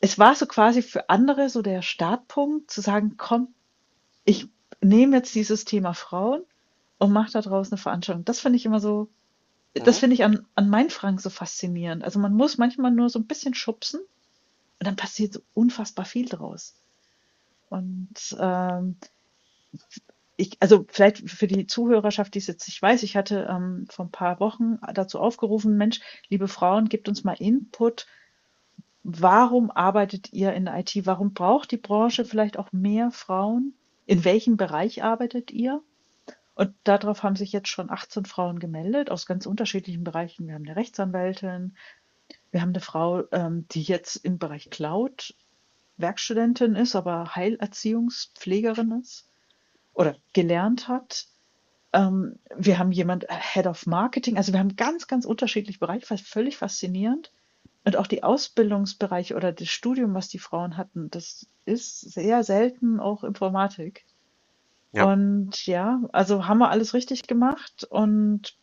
es 0.00 0.18
war 0.18 0.34
so 0.34 0.46
quasi 0.46 0.82
für 0.82 1.08
andere 1.08 1.48
so 1.48 1.62
der 1.62 1.82
Startpunkt 1.82 2.70
zu 2.70 2.80
sagen, 2.80 3.14
komm, 3.16 3.54
ich 4.24 4.48
nehme 4.80 5.16
jetzt 5.16 5.34
dieses 5.34 5.64
Thema 5.64 5.94
Frauen 5.94 6.42
und 6.98 7.12
mache 7.12 7.32
da 7.32 7.40
draußen 7.40 7.74
eine 7.74 7.82
Veranstaltung. 7.82 8.24
Das 8.24 8.40
finde 8.40 8.56
ich 8.56 8.66
immer 8.66 8.80
so, 8.80 9.08
das 9.74 9.96
mhm. 9.96 10.00
finde 10.00 10.14
ich 10.14 10.24
an, 10.24 10.46
an 10.54 10.68
Mainfranken 10.68 11.20
so 11.20 11.30
faszinierend. 11.30 12.04
Also 12.04 12.18
man 12.18 12.34
muss 12.34 12.58
manchmal 12.58 12.90
nur 12.90 13.08
so 13.08 13.18
ein 13.18 13.26
bisschen 13.26 13.54
schubsen 13.54 14.00
Und 14.00 14.86
dann 14.86 14.96
passiert 14.96 15.34
so 15.34 15.40
unfassbar 15.54 16.04
viel 16.04 16.28
draus. 16.28 16.74
Und 17.68 18.36
ähm, 18.38 18.96
ich, 20.36 20.56
also 20.60 20.84
vielleicht 20.88 21.28
für 21.30 21.46
die 21.46 21.66
Zuhörerschaft, 21.66 22.34
die 22.34 22.38
es 22.38 22.46
jetzt 22.46 22.68
nicht 22.68 22.80
weiß, 22.80 23.02
ich 23.02 23.16
hatte 23.16 23.46
ähm, 23.50 23.86
vor 23.90 24.06
ein 24.06 24.10
paar 24.10 24.38
Wochen 24.40 24.78
dazu 24.92 25.18
aufgerufen, 25.18 25.76
Mensch, 25.76 26.00
liebe 26.28 26.48
Frauen, 26.48 26.88
gebt 26.88 27.08
uns 27.08 27.24
mal 27.24 27.34
Input. 27.34 28.06
Warum 29.02 29.70
arbeitet 29.70 30.32
ihr 30.32 30.52
in 30.52 30.66
der 30.66 30.78
IT? 30.78 31.06
Warum 31.06 31.32
braucht 31.32 31.70
die 31.70 31.76
Branche 31.76 32.24
vielleicht 32.24 32.58
auch 32.58 32.72
mehr 32.72 33.10
Frauen? 33.10 33.74
In 34.04 34.24
welchem 34.24 34.56
Bereich 34.56 35.02
arbeitet 35.02 35.50
ihr? 35.50 35.82
Und 36.54 36.74
darauf 36.84 37.22
haben 37.22 37.36
sich 37.36 37.52
jetzt 37.52 37.68
schon 37.68 37.90
18 37.90 38.24
Frauen 38.24 38.58
gemeldet 38.58 39.10
aus 39.10 39.26
ganz 39.26 39.46
unterschiedlichen 39.46 40.04
Bereichen. 40.04 40.46
Wir 40.46 40.54
haben 40.54 40.64
eine 40.64 40.76
Rechtsanwältin, 40.76 41.76
wir 42.50 42.62
haben 42.62 42.70
eine 42.70 42.80
Frau, 42.80 43.24
ähm, 43.30 43.66
die 43.70 43.82
jetzt 43.82 44.16
im 44.16 44.38
Bereich 44.38 44.70
Cloud 44.70 45.34
Werkstudentin 45.96 46.74
ist, 46.74 46.94
aber 46.96 47.34
Heilerziehungspflegerin 47.34 49.00
ist 49.00 49.28
oder 49.94 50.16
gelernt 50.32 50.88
hat. 50.88 51.26
Ähm, 51.92 52.38
wir 52.54 52.78
haben 52.78 52.92
jemand 52.92 53.26
Head 53.30 53.66
of 53.66 53.86
Marketing, 53.86 54.36
also 54.36 54.52
wir 54.52 54.60
haben 54.60 54.76
ganz, 54.76 55.06
ganz 55.06 55.24
unterschiedliche 55.24 55.78
Bereiche, 55.78 56.18
völlig 56.18 56.56
faszinierend. 56.56 57.32
Und 57.84 57.96
auch 57.96 58.08
die 58.08 58.24
Ausbildungsbereiche 58.24 59.36
oder 59.36 59.52
das 59.52 59.68
Studium, 59.68 60.12
was 60.12 60.26
die 60.26 60.40
Frauen 60.40 60.76
hatten, 60.76 61.08
das 61.10 61.46
ist 61.66 62.00
sehr 62.00 62.42
selten 62.42 62.98
auch 62.98 63.22
Informatik. 63.22 64.04
Ja. 64.92 65.04
Und 65.04 65.66
ja, 65.66 66.02
also 66.12 66.48
haben 66.48 66.58
wir 66.58 66.70
alles 66.70 66.94
richtig 66.94 67.28
gemacht 67.28 67.84
und 67.88 68.56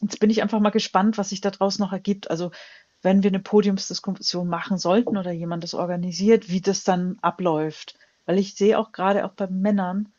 jetzt 0.00 0.20
bin 0.20 0.30
ich 0.30 0.42
einfach 0.42 0.60
mal 0.60 0.70
gespannt, 0.70 1.18
was 1.18 1.30
sich 1.30 1.40
daraus 1.40 1.78
noch 1.78 1.92
ergibt. 1.92 2.30
Also 2.30 2.52
wenn 3.02 3.22
wir 3.22 3.30
eine 3.30 3.40
Podiumsdiskussion 3.40 4.48
machen 4.48 4.78
sollten 4.78 5.16
oder 5.16 5.32
jemand 5.32 5.64
das 5.64 5.74
organisiert, 5.74 6.48
wie 6.48 6.60
das 6.60 6.84
dann 6.84 7.18
abläuft. 7.22 7.96
Weil 8.26 8.38
ich 8.38 8.54
sehe 8.54 8.78
auch 8.78 8.92
gerade 8.92 9.24
auch 9.24 9.32
bei 9.32 9.46
Männern, 9.46 10.12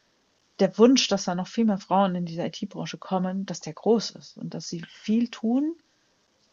der 0.60 0.78
Wunsch, 0.78 1.08
dass 1.08 1.26
da 1.26 1.36
noch 1.36 1.48
viel 1.48 1.66
mehr 1.66 1.78
Frauen 1.78 2.16
in 2.16 2.26
diese 2.26 2.44
IT-Branche 2.46 2.98
kommen, 2.98 3.46
dass 3.46 3.62
der 3.62 3.74
groß 3.74 4.12
ist 4.12 4.38
und 4.38 4.54
dass 4.54 4.68
sie 4.68 4.84
viel 4.88 5.28
tun. 5.30 5.76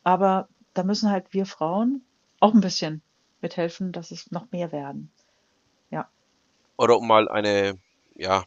Aber 0.03 0.49
da 0.75 0.83
müssen 0.83 1.11
halt 1.11 1.33
wir 1.33 1.47
Frauen 1.47 2.03
auch 2.41 2.55
ein 2.55 2.61
bisschen 2.61 3.03
mithelfen, 3.41 3.93
dass 3.93 4.11
es 4.11 4.31
noch 4.31 4.51
mehr 4.51 4.73
werden. 4.73 5.11
Ja. 5.91 6.09
Oder 6.77 6.99
um 6.99 7.07
mal 7.07 7.29
eine, 7.29 7.79
ja, 8.15 8.45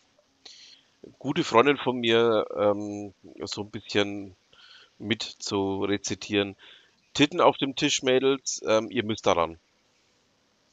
gute 1.19 1.43
Freundin 1.43 1.77
von 1.77 1.99
mir 1.99 2.45
ähm, 2.55 3.13
so 3.43 3.61
ein 3.61 3.69
bisschen 3.69 4.35
mit 4.97 5.23
zu 5.23 5.83
rezitieren. 5.83 6.55
Titten 7.13 7.41
auf 7.41 7.57
dem 7.57 7.75
Tisch, 7.75 8.03
Mädels, 8.03 8.61
ähm, 8.65 8.89
ihr 8.89 9.03
müsst 9.03 9.25
daran. 9.27 9.57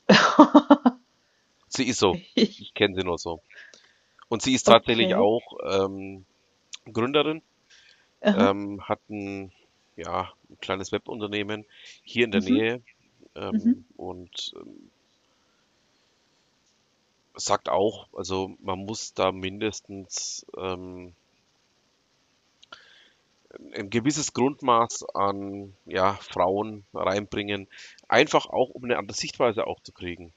sie 1.68 1.84
ist 1.84 1.98
so. 1.98 2.18
Ich 2.34 2.72
kenne 2.74 2.94
sie 2.94 3.04
nur 3.04 3.18
so. 3.18 3.42
Und 4.28 4.42
sie 4.42 4.54
ist 4.54 4.64
tatsächlich 4.64 5.14
okay. 5.14 5.14
auch 5.14 5.58
ähm, 5.64 6.24
Gründerin. 6.92 7.42
Ähm, 8.20 8.82
hat 8.88 9.00
ein, 9.08 9.52
ja, 9.96 10.32
ein 10.50 10.58
kleines 10.60 10.90
Webunternehmen 10.90 11.64
hier 12.02 12.24
in 12.24 12.32
der 12.32 12.42
mhm. 12.42 12.48
Nähe. 12.48 12.82
Ähm, 13.34 13.54
mhm. 13.54 13.84
Und 13.96 14.54
ähm, 14.56 14.90
sagt 17.34 17.68
auch, 17.68 18.08
also 18.12 18.56
man 18.60 18.80
muss 18.80 19.14
da 19.14 19.32
mindestens 19.32 20.46
ähm, 20.56 21.14
ein 23.74 23.90
gewisses 23.90 24.32
Grundmaß 24.34 25.04
an 25.14 25.74
ja, 25.86 26.14
Frauen 26.14 26.84
reinbringen, 26.92 27.66
einfach 28.08 28.46
auch 28.46 28.70
um 28.70 28.84
eine 28.84 28.98
andere 28.98 29.16
Sichtweise 29.16 29.66
auch 29.66 29.80
zu 29.80 29.92
kriegen. 29.92 30.32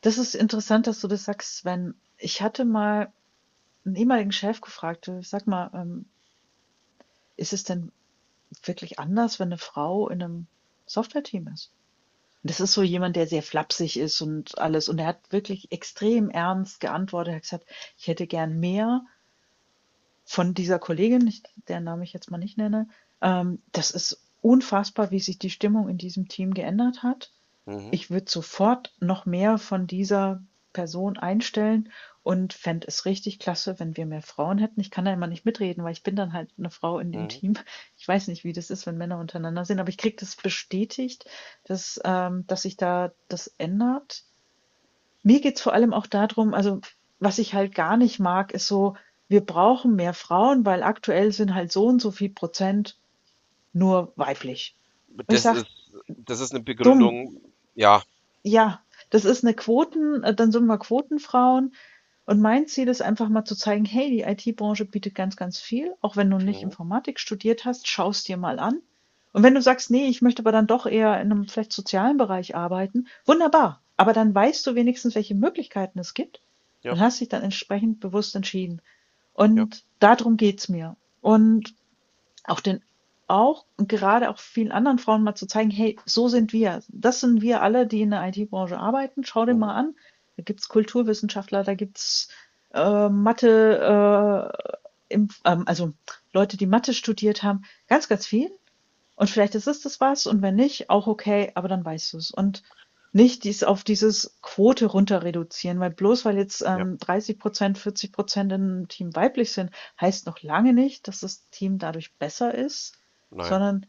Das 0.00 0.18
ist 0.18 0.34
interessant, 0.34 0.86
dass 0.86 1.00
du 1.00 1.08
das 1.08 1.24
sagst, 1.24 1.58
Sven. 1.58 1.94
Ich 2.18 2.42
hatte 2.42 2.64
mal 2.64 3.12
einen 3.84 3.96
ehemaligen 3.96 4.32
Chef 4.32 4.60
gefragt, 4.60 5.10
sag 5.22 5.46
mal, 5.46 5.70
ähm, 5.74 6.06
ist 7.36 7.52
es 7.52 7.64
denn 7.64 7.90
wirklich 8.62 8.98
anders, 8.98 9.40
wenn 9.40 9.48
eine 9.48 9.58
Frau 9.58 10.08
in 10.08 10.22
einem 10.22 10.46
Software-Team 10.86 11.48
ist? 11.48 11.70
Das 12.42 12.60
ist 12.60 12.74
so 12.74 12.82
jemand, 12.82 13.16
der 13.16 13.26
sehr 13.26 13.42
flapsig 13.42 13.98
ist 13.98 14.20
und 14.20 14.58
alles. 14.58 14.90
Und 14.90 14.98
er 14.98 15.06
hat 15.06 15.32
wirklich 15.32 15.72
extrem 15.72 16.28
ernst 16.28 16.78
geantwortet. 16.78 17.32
Er 17.32 17.36
hat 17.36 17.42
gesagt, 17.42 17.66
ich 17.96 18.06
hätte 18.06 18.26
gern 18.26 18.60
mehr 18.60 19.02
von 20.24 20.54
dieser 20.54 20.78
Kollegin, 20.78 21.32
deren 21.68 21.84
Name 21.84 22.04
ich 22.04 22.12
jetzt 22.12 22.30
mal 22.30 22.38
nicht 22.38 22.58
nenne, 22.58 22.88
ähm, 23.20 23.60
das 23.72 23.90
ist 23.90 24.22
unfassbar, 24.42 25.10
wie 25.10 25.20
sich 25.20 25.38
die 25.38 25.50
Stimmung 25.50 25.88
in 25.88 25.98
diesem 25.98 26.28
Team 26.28 26.54
geändert 26.54 27.02
hat. 27.02 27.30
Mhm. 27.66 27.88
Ich 27.92 28.10
würde 28.10 28.30
sofort 28.30 28.92
noch 29.00 29.26
mehr 29.26 29.58
von 29.58 29.86
dieser 29.86 30.42
Person 30.72 31.16
einstellen 31.16 31.90
und 32.22 32.52
fände 32.52 32.86
es 32.88 33.04
richtig 33.04 33.38
klasse, 33.38 33.78
wenn 33.78 33.96
wir 33.96 34.06
mehr 34.06 34.22
Frauen 34.22 34.58
hätten. 34.58 34.80
Ich 34.80 34.90
kann 34.90 35.04
da 35.04 35.12
immer 35.12 35.26
nicht 35.26 35.44
mitreden, 35.44 35.84
weil 35.84 35.92
ich 35.92 36.02
bin 36.02 36.16
dann 36.16 36.32
halt 36.32 36.50
eine 36.58 36.70
Frau 36.70 36.98
in 36.98 37.12
dem 37.12 37.22
mhm. 37.22 37.28
Team. 37.28 37.54
Ich 37.96 38.08
weiß 38.08 38.28
nicht, 38.28 38.44
wie 38.44 38.52
das 38.52 38.70
ist, 38.70 38.86
wenn 38.86 38.98
Männer 38.98 39.18
untereinander 39.18 39.64
sind, 39.64 39.78
aber 39.78 39.88
ich 39.88 39.98
kriege 39.98 40.16
das 40.18 40.36
bestätigt, 40.36 41.26
dass, 41.64 42.00
ähm, 42.04 42.46
dass 42.46 42.62
sich 42.62 42.76
da 42.76 43.12
das 43.28 43.48
ändert. 43.58 44.24
Mir 45.22 45.40
geht 45.40 45.56
es 45.56 45.62
vor 45.62 45.72
allem 45.72 45.94
auch 45.94 46.06
darum, 46.06 46.52
also 46.52 46.80
was 47.18 47.38
ich 47.38 47.54
halt 47.54 47.74
gar 47.74 47.96
nicht 47.96 48.18
mag, 48.18 48.52
ist 48.52 48.66
so, 48.66 48.96
wir 49.28 49.40
brauchen 49.40 49.96
mehr 49.96 50.14
Frauen, 50.14 50.64
weil 50.64 50.82
aktuell 50.82 51.32
sind 51.32 51.54
halt 51.54 51.72
so 51.72 51.86
und 51.86 52.00
so 52.00 52.10
viel 52.10 52.30
Prozent 52.30 52.96
nur 53.72 54.12
weiblich. 54.16 54.74
Das, 55.26 55.42
sag, 55.42 55.56
ist, 55.56 55.66
das 56.08 56.40
ist 56.40 56.54
eine 56.54 56.62
Begründung, 56.62 57.34
dumm. 57.34 57.40
ja. 57.74 58.02
Ja, 58.42 58.80
das 59.10 59.24
ist 59.24 59.44
eine 59.44 59.54
Quoten, 59.54 60.22
dann 60.36 60.52
sind 60.52 60.66
wir 60.66 60.78
Quotenfrauen. 60.78 61.74
Und 62.26 62.40
mein 62.40 62.66
Ziel 62.66 62.88
ist 62.88 63.02
einfach 63.02 63.28
mal 63.28 63.44
zu 63.44 63.54
zeigen, 63.54 63.84
hey, 63.84 64.10
die 64.10 64.22
IT-Branche 64.22 64.86
bietet 64.86 65.14
ganz, 65.14 65.36
ganz 65.36 65.58
viel. 65.60 65.94
Auch 66.00 66.16
wenn 66.16 66.30
du 66.30 66.38
nicht 66.38 66.58
mhm. 66.58 66.68
Informatik 66.68 67.20
studiert 67.20 67.64
hast, 67.64 67.88
schaust 67.88 68.28
dir 68.28 68.36
mal 68.36 68.58
an. 68.58 68.80
Und 69.32 69.42
wenn 69.42 69.54
du 69.54 69.60
sagst, 69.60 69.90
nee, 69.90 70.06
ich 70.06 70.22
möchte 70.22 70.42
aber 70.42 70.52
dann 70.52 70.66
doch 70.66 70.86
eher 70.86 71.20
in 71.20 71.32
einem 71.32 71.48
vielleicht 71.48 71.72
sozialen 71.72 72.16
Bereich 72.16 72.54
arbeiten, 72.54 73.08
wunderbar. 73.24 73.80
Aber 73.96 74.12
dann 74.12 74.34
weißt 74.34 74.66
du 74.66 74.74
wenigstens, 74.74 75.14
welche 75.14 75.34
Möglichkeiten 75.34 75.98
es 75.98 76.14
gibt 76.14 76.40
ja. 76.82 76.92
und 76.92 77.00
hast 77.00 77.20
dich 77.20 77.28
dann 77.28 77.42
entsprechend 77.42 78.00
bewusst 78.00 78.34
entschieden. 78.36 78.80
Und 79.34 79.56
ja. 79.56 79.66
darum 79.98 80.36
geht's 80.36 80.68
mir. 80.68 80.96
Und 81.20 81.74
auch 82.44 82.60
den, 82.60 82.82
auch 83.26 83.66
und 83.76 83.88
gerade 83.88 84.30
auch 84.30 84.38
vielen 84.38 84.72
anderen 84.72 84.98
Frauen 84.98 85.22
mal 85.22 85.34
zu 85.34 85.46
zeigen, 85.46 85.70
hey, 85.70 85.98
so 86.06 86.28
sind 86.28 86.52
wir. 86.52 86.82
Das 86.88 87.20
sind 87.20 87.42
wir 87.42 87.62
alle, 87.62 87.86
die 87.86 88.02
in 88.02 88.10
der 88.10 88.26
IT-Branche 88.26 88.78
arbeiten. 88.78 89.24
Schau 89.24 89.44
dir 89.44 89.54
mal 89.54 89.74
an. 89.74 89.94
Da 90.36 90.42
gibt's 90.42 90.68
Kulturwissenschaftler, 90.68 91.62
da 91.62 91.74
gibt's 91.74 92.28
äh, 92.72 93.08
Mathe, 93.08 94.52
äh, 94.58 95.14
im, 95.14 95.28
ähm, 95.44 95.64
also 95.66 95.92
Leute, 96.32 96.56
die 96.56 96.66
Mathe 96.66 96.92
studiert 96.92 97.42
haben. 97.42 97.64
Ganz, 97.88 98.08
ganz 98.08 98.26
viel. 98.26 98.50
Und 99.16 99.30
vielleicht 99.30 99.54
ist 99.54 99.68
es 99.68 99.80
das 99.80 100.00
was 100.00 100.26
und 100.26 100.42
wenn 100.42 100.56
nicht, 100.56 100.90
auch 100.90 101.06
okay, 101.06 101.52
aber 101.54 101.68
dann 101.68 101.84
weißt 101.84 102.12
du 102.12 102.18
es. 102.18 102.32
Und 102.32 102.64
nicht 103.14 103.44
dies 103.44 103.62
auf 103.62 103.84
dieses 103.84 104.36
Quote 104.42 104.86
runter 104.86 105.22
reduzieren, 105.22 105.78
weil 105.78 105.90
bloß 105.90 106.24
weil 106.24 106.36
jetzt 106.36 106.62
ähm, 106.62 106.98
ja. 107.00 107.06
30 107.06 107.38
Prozent, 107.38 107.78
40 107.78 108.10
Prozent 108.10 108.50
im 108.50 108.88
Team 108.88 109.14
weiblich 109.14 109.52
sind, 109.52 109.70
heißt 110.00 110.26
noch 110.26 110.42
lange 110.42 110.72
nicht, 110.72 111.06
dass 111.06 111.20
das 111.20 111.48
Team 111.50 111.78
dadurch 111.78 112.12
besser 112.14 112.52
ist, 112.52 112.98
Nein. 113.30 113.48
sondern 113.48 113.86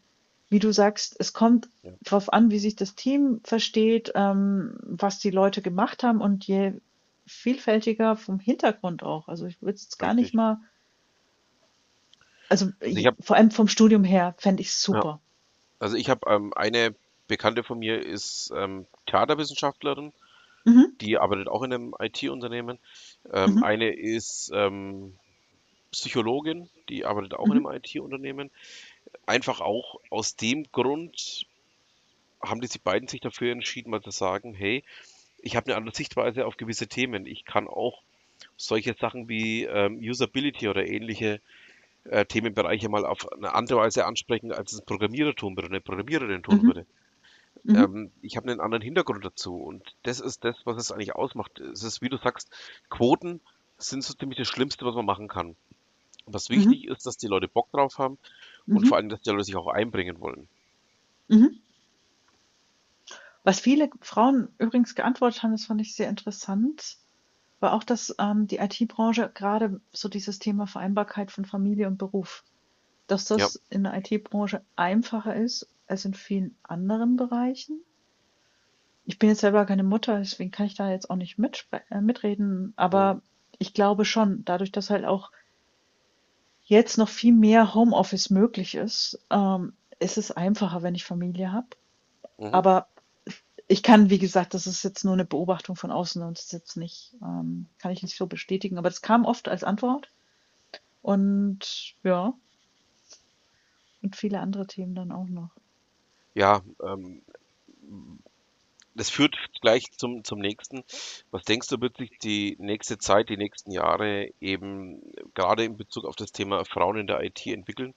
wie 0.48 0.60
du 0.60 0.72
sagst, 0.72 1.16
es 1.18 1.32
kommt 1.32 1.68
ja. 1.82 1.90
darauf 2.02 2.32
an, 2.32 2.52
wie 2.52 2.60
sich 2.60 2.76
das 2.76 2.94
Team 2.94 3.40
versteht, 3.42 4.12
ähm, 4.14 4.78
was 4.82 5.18
die 5.18 5.30
Leute 5.30 5.60
gemacht 5.60 6.04
haben 6.04 6.20
und 6.20 6.46
je 6.46 6.74
vielfältiger 7.26 8.14
vom 8.14 8.38
Hintergrund 8.38 9.02
auch. 9.02 9.26
Also 9.26 9.46
ich 9.46 9.60
würde 9.60 9.74
es 9.74 9.98
gar 9.98 10.14
nicht 10.14 10.34
mal, 10.34 10.60
also, 12.48 12.70
also 12.78 13.04
hab, 13.04 13.16
vor 13.24 13.34
allem 13.34 13.50
vom 13.50 13.66
Studium 13.66 14.04
her 14.04 14.36
fände 14.38 14.60
ich 14.60 14.68
es 14.68 14.80
super. 14.80 15.04
Ja. 15.04 15.20
Also 15.80 15.96
ich 15.96 16.08
habe 16.08 16.30
ähm, 16.30 16.52
eine 16.54 16.94
Bekannte 17.28 17.62
von 17.62 17.78
mir 17.78 18.04
ist 18.04 18.52
ähm, 18.54 18.86
Theaterwissenschaftlerin, 19.06 20.12
mhm. 20.64 20.92
die 21.00 21.18
arbeitet 21.18 21.48
auch 21.48 21.62
in 21.62 21.72
einem 21.72 21.94
IT-Unternehmen. 21.98 22.78
Ähm, 23.32 23.56
mhm. 23.56 23.64
Eine 23.64 23.94
ist 23.94 24.50
ähm, 24.54 25.14
Psychologin, 25.92 26.68
die 26.88 27.04
arbeitet 27.04 27.34
auch 27.34 27.46
mhm. 27.46 27.52
in 27.52 27.66
einem 27.66 27.76
IT-Unternehmen. 27.82 28.50
Einfach 29.26 29.60
auch 29.60 30.00
aus 30.10 30.36
dem 30.36 30.64
Grund 30.72 31.46
haben 32.42 32.60
die 32.60 32.66
sich 32.66 32.82
beiden 32.82 33.08
sich 33.08 33.20
dafür 33.20 33.52
entschieden, 33.52 33.90
mal 33.90 34.02
zu 34.02 34.10
sagen, 34.10 34.54
hey, 34.54 34.84
ich 35.38 35.56
habe 35.56 35.66
eine 35.66 35.76
andere 35.76 35.94
Sichtweise 35.94 36.46
auf 36.46 36.56
gewisse 36.56 36.86
Themen. 36.86 37.26
Ich 37.26 37.44
kann 37.44 37.66
auch 37.66 38.02
solche 38.56 38.94
Sachen 38.94 39.28
wie 39.28 39.64
ähm, 39.64 39.98
Usability 39.98 40.68
oder 40.68 40.86
ähnliche 40.86 41.40
äh, 42.04 42.24
Themenbereiche 42.24 42.88
mal 42.88 43.04
auf 43.04 43.30
eine 43.32 43.54
andere 43.54 43.78
Weise 43.80 44.06
ansprechen, 44.06 44.52
als 44.52 44.72
es 44.72 44.80
ein 44.80 44.86
Programmierer 44.86 45.34
tun 45.34 45.56
würde, 45.56 45.68
eine 45.68 45.80
Programmiererin 45.80 46.42
tun 46.42 46.58
mhm. 46.58 46.66
würde. 46.66 46.86
Mhm. 47.66 47.76
Ähm, 47.76 48.10
ich 48.22 48.36
habe 48.36 48.48
einen 48.48 48.60
anderen 48.60 48.82
Hintergrund 48.82 49.24
dazu 49.24 49.56
und 49.56 49.82
das 50.04 50.20
ist 50.20 50.44
das, 50.44 50.56
was 50.64 50.76
es 50.76 50.92
eigentlich 50.92 51.16
ausmacht. 51.16 51.58
Es 51.58 51.82
ist, 51.82 52.00
wie 52.00 52.08
du 52.08 52.16
sagst, 52.16 52.48
Quoten 52.90 53.40
sind 53.76 54.04
so 54.04 54.14
ziemlich 54.14 54.38
das 54.38 54.46
Schlimmste, 54.46 54.86
was 54.86 54.94
man 54.94 55.04
machen 55.04 55.26
kann. 55.26 55.56
Was 56.26 56.48
mhm. 56.48 56.54
wichtig 56.54 56.86
ist, 56.86 57.06
dass 57.06 57.16
die 57.16 57.26
Leute 57.26 57.48
Bock 57.48 57.70
drauf 57.72 57.98
haben 57.98 58.18
und 58.68 58.82
mhm. 58.82 58.86
vor 58.86 58.96
allem, 58.96 59.08
dass 59.08 59.20
die 59.20 59.30
Leute 59.30 59.44
sich 59.44 59.56
auch 59.56 59.66
einbringen 59.66 60.20
wollen. 60.20 60.48
Mhm. 61.28 61.58
Was 63.42 63.58
viele 63.60 63.90
Frauen 64.00 64.48
übrigens 64.58 64.94
geantwortet 64.94 65.42
haben, 65.42 65.52
das 65.52 65.66
fand 65.66 65.80
ich 65.80 65.94
sehr 65.94 66.08
interessant, 66.08 66.98
war 67.58 67.72
auch, 67.72 67.84
dass 67.84 68.14
ähm, 68.18 68.46
die 68.46 68.58
IT-Branche 68.58 69.30
gerade 69.34 69.80
so 69.92 70.08
dieses 70.08 70.38
Thema 70.38 70.66
Vereinbarkeit 70.66 71.32
von 71.32 71.44
Familie 71.44 71.88
und 71.88 71.98
Beruf, 71.98 72.44
dass 73.08 73.28
Ja. 73.28 73.36
das 73.38 73.60
in 73.70 73.84
der 73.84 73.94
IT-Branche 73.94 74.62
einfacher 74.76 75.34
ist 75.34 75.68
als 75.86 76.04
in 76.04 76.14
vielen 76.14 76.56
anderen 76.62 77.16
Bereichen. 77.16 77.80
Ich 79.04 79.18
bin 79.18 79.28
jetzt 79.28 79.40
selber 79.40 79.64
keine 79.66 79.84
Mutter, 79.84 80.18
deswegen 80.18 80.50
kann 80.50 80.66
ich 80.66 80.74
da 80.74 80.90
jetzt 80.90 81.10
auch 81.10 81.16
nicht 81.16 81.38
äh, 81.38 82.00
mitreden, 82.00 82.72
aber 82.76 83.22
ich 83.58 83.72
glaube 83.72 84.04
schon, 84.04 84.44
dadurch, 84.44 84.72
dass 84.72 84.90
halt 84.90 85.04
auch 85.04 85.30
jetzt 86.64 86.98
noch 86.98 87.08
viel 87.08 87.32
mehr 87.32 87.74
Homeoffice 87.74 88.30
möglich 88.30 88.74
ist, 88.74 89.18
ähm, 89.30 89.74
ist 90.00 90.18
es 90.18 90.32
einfacher, 90.32 90.82
wenn 90.82 90.96
ich 90.96 91.04
Familie 91.04 91.52
habe. 91.52 91.68
Mhm. 92.38 92.46
Aber 92.52 92.88
ich 93.68 93.82
kann, 93.82 94.10
wie 94.10 94.18
gesagt, 94.18 94.54
das 94.54 94.66
ist 94.66 94.82
jetzt 94.82 95.04
nur 95.04 95.14
eine 95.14 95.24
Beobachtung 95.24 95.76
von 95.76 95.90
außen 95.90 96.22
und 96.22 96.36
das 96.36 96.46
ist 96.46 96.52
jetzt 96.52 96.76
nicht, 96.76 97.14
ähm, 97.22 97.66
kann 97.78 97.92
ich 97.92 98.02
nicht 98.02 98.16
so 98.16 98.26
bestätigen, 98.26 98.78
aber 98.78 98.88
das 98.88 99.02
kam 99.02 99.24
oft 99.24 99.48
als 99.48 99.64
Antwort 99.64 100.10
und 101.02 101.94
ja, 102.02 102.34
und 104.02 104.16
viele 104.16 104.40
andere 104.40 104.66
Themen 104.66 104.94
dann 104.94 105.10
auch 105.10 105.26
noch. 105.26 105.50
Ja, 106.36 106.60
ähm, 106.82 107.22
das 108.94 109.08
führt 109.08 109.36
gleich 109.62 109.90
zum, 109.92 110.22
zum 110.22 110.38
nächsten. 110.38 110.84
Was 111.30 111.44
denkst 111.44 111.68
du, 111.68 111.80
wird 111.80 111.96
sich 111.96 112.18
die 112.18 112.56
nächste 112.58 112.98
Zeit, 112.98 113.30
die 113.30 113.38
nächsten 113.38 113.70
Jahre 113.70 114.28
eben 114.38 115.00
gerade 115.32 115.64
in 115.64 115.78
Bezug 115.78 116.04
auf 116.04 116.14
das 116.14 116.32
Thema 116.32 116.66
Frauen 116.66 116.98
in 116.98 117.06
der 117.06 117.22
IT 117.22 117.46
entwickeln? 117.46 117.94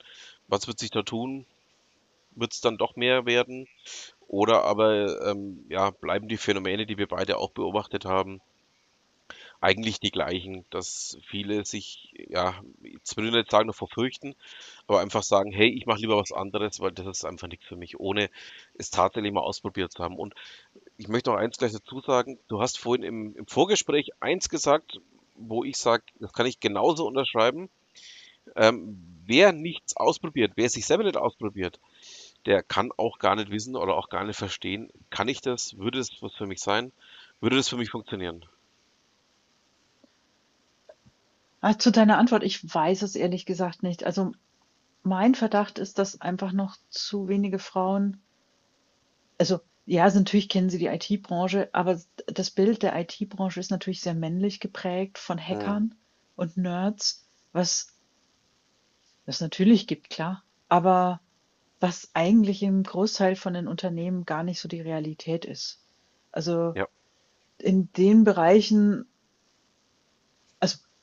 Was 0.48 0.68
wird 0.68 0.80
sich 0.80 0.90
da 0.90 1.02
tun? 1.02 1.46
Wird 2.32 2.54
es 2.54 2.62
dann 2.62 2.78
doch 2.78 2.96
mehr 2.96 3.26
werden? 3.26 3.68
Oder 4.30 4.64
aber 4.64 5.22
ähm, 5.30 5.66
ja, 5.68 5.90
bleiben 5.90 6.30
die 6.30 6.38
Phänomene, 6.38 6.86
die 6.86 6.98
wir 6.98 7.08
beide 7.08 7.40
auch 7.40 7.52
beobachtet 7.52 8.06
haben, 8.06 8.40
eigentlich 9.62 10.00
die 10.00 10.12
gleichen, 10.12 10.66
dass 10.70 11.18
viele 11.28 11.66
sich, 11.66 12.14
ja, 12.30 12.62
jetzt 12.82 13.18
will 13.18 13.26
ich 13.28 13.34
nicht 13.34 13.52
sagen, 13.52 13.68
davor 13.68 13.88
fürchten, 13.90 14.36
aber 14.88 15.02
einfach 15.02 15.24
sagen, 15.24 15.52
hey, 15.52 15.70
ich 15.70 15.86
mache 15.86 16.00
lieber 16.00 16.18
was 16.18 16.32
anderes, 16.32 16.80
weil 16.80 16.92
das 16.92 17.08
ist 17.08 17.26
einfach 17.26 17.48
nichts 17.48 17.66
für 17.66 17.76
mich, 17.76 18.00
ohne 18.00 18.30
es 18.76 18.90
tatsächlich 18.90 19.34
mal 19.34 19.42
ausprobiert 19.42 19.92
zu 19.92 20.04
haben. 20.04 20.18
Und 20.18 20.34
ich 20.98 21.08
möchte 21.08 21.30
noch 21.30 21.38
eins 21.38 21.58
gleich 21.58 21.74
dazu 21.74 22.02
sagen. 22.02 22.40
Du 22.48 22.62
hast 22.62 22.80
vorhin 22.80 23.04
im, 23.04 23.36
im 23.36 23.48
Vorgespräch 23.48 24.12
eins 24.22 24.50
gesagt, 24.50 25.00
wo 25.36 25.64
ich 25.64 25.78
sage, 25.78 26.04
das 26.20 26.34
kann 26.34 26.46
ich 26.46 26.60
genauso 26.60 27.06
unterschreiben. 27.06 27.70
Ähm, 28.56 28.98
wer 29.26 29.52
nichts 29.52 29.96
ausprobiert, 29.96 30.54
wer 30.56 30.70
sich 30.70 30.86
selber 30.86 31.04
nicht 31.04 31.18
ausprobiert, 31.18 31.80
der 32.46 32.64
kann 32.64 32.92
auch 32.98 33.20
gar 33.20 33.36
nicht 33.36 33.52
wissen 33.52 33.76
oder 33.76 33.96
auch 33.96 34.10
gar 34.10 34.24
nicht 34.26 34.38
verstehen, 34.38 34.92
kann 35.10 35.28
ich 35.28 35.42
das, 35.42 35.78
würde 35.78 36.00
das 36.00 36.10
was 36.22 36.34
für 36.34 36.48
mich 36.48 36.60
sein, 36.60 36.92
würde 37.42 37.58
das 37.58 37.70
für 37.70 37.78
mich 37.78 37.92
funktionieren? 37.92 38.46
Ah, 41.62 41.78
zu 41.78 41.92
deiner 41.92 42.18
Antwort, 42.18 42.44
ich 42.44 42.64
weiß 42.74 43.02
es 43.02 43.16
ehrlich 43.16 43.46
gesagt 43.46 43.84
nicht. 43.84 44.06
Also 44.06 44.32
mein 45.04 45.36
Verdacht 45.36 45.80
ist, 45.80 45.98
dass 46.00 46.22
einfach 46.22 46.54
noch 46.54 46.78
zu 46.90 47.28
wenige 47.28 47.60
Frauen, 47.60 48.22
also 49.38 49.60
ja, 49.86 50.04
also 50.04 50.20
natürlich 50.20 50.50
kennen 50.50 50.70
sie 50.70 50.78
die 50.78 50.86
IT-Branche, 50.86 51.70
aber 51.74 52.00
das 52.28 52.52
Bild 52.52 52.84
der 52.84 52.96
IT-Branche 53.00 53.60
ist 53.60 53.72
natürlich 53.72 54.02
sehr 54.02 54.14
männlich 54.14 54.60
geprägt 54.60 55.18
von. 55.18 55.40
Hackern 55.40 55.96
und 56.36 56.58
Nerds, 56.58 57.28
was 57.54 57.88
es 59.26 59.42
natürlich 59.42 59.88
gibt, 59.88 60.10
klar, 60.10 60.44
aber 60.68 61.22
was 61.80 62.12
eigentlich 62.14 62.62
im 62.62 62.84
Großteil 62.84 63.36
von 63.36 63.54
den 63.54 63.68
Unternehmen 63.68 64.26
gar 64.26 64.44
nicht 64.44 64.60
so 64.60 64.68
die 64.68 64.82
Realität 64.82 65.46
ist. 65.46 65.84
Also 66.32 66.74
Ja. 66.76 66.88
in 67.58 67.92
den 67.94 68.24
Bereichen, 68.24 69.09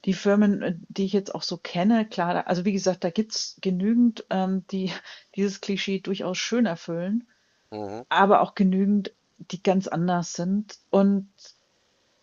die 0.07 0.15
Firmen, 0.15 0.63
äh, 0.63 0.77
die 0.89 1.05
ich 1.05 1.13
jetzt 1.13 1.35
auch 1.35 1.43
so 1.43 1.59
kenne, 1.59 2.07
klar, 2.09 2.47
also 2.47 2.65
wie 2.65 2.73
gesagt, 2.73 3.05
da 3.05 3.11
gibt's 3.11 3.59
genügend, 3.61 4.25
ähm, 4.31 4.67
die 4.71 4.93
dieses 5.37 5.61
Klischee 5.61 6.01
durchaus 6.01 6.39
schön 6.39 6.67
erfüllen, 6.67 7.29
Mhm. 7.73 8.05
aber 8.09 8.43
auch 8.43 8.55
genügend, 8.55 9.13
die 9.39 9.63
ganz 9.63 9.89
anders 9.89 10.35
sind. 10.35 10.79
Und 10.91 11.31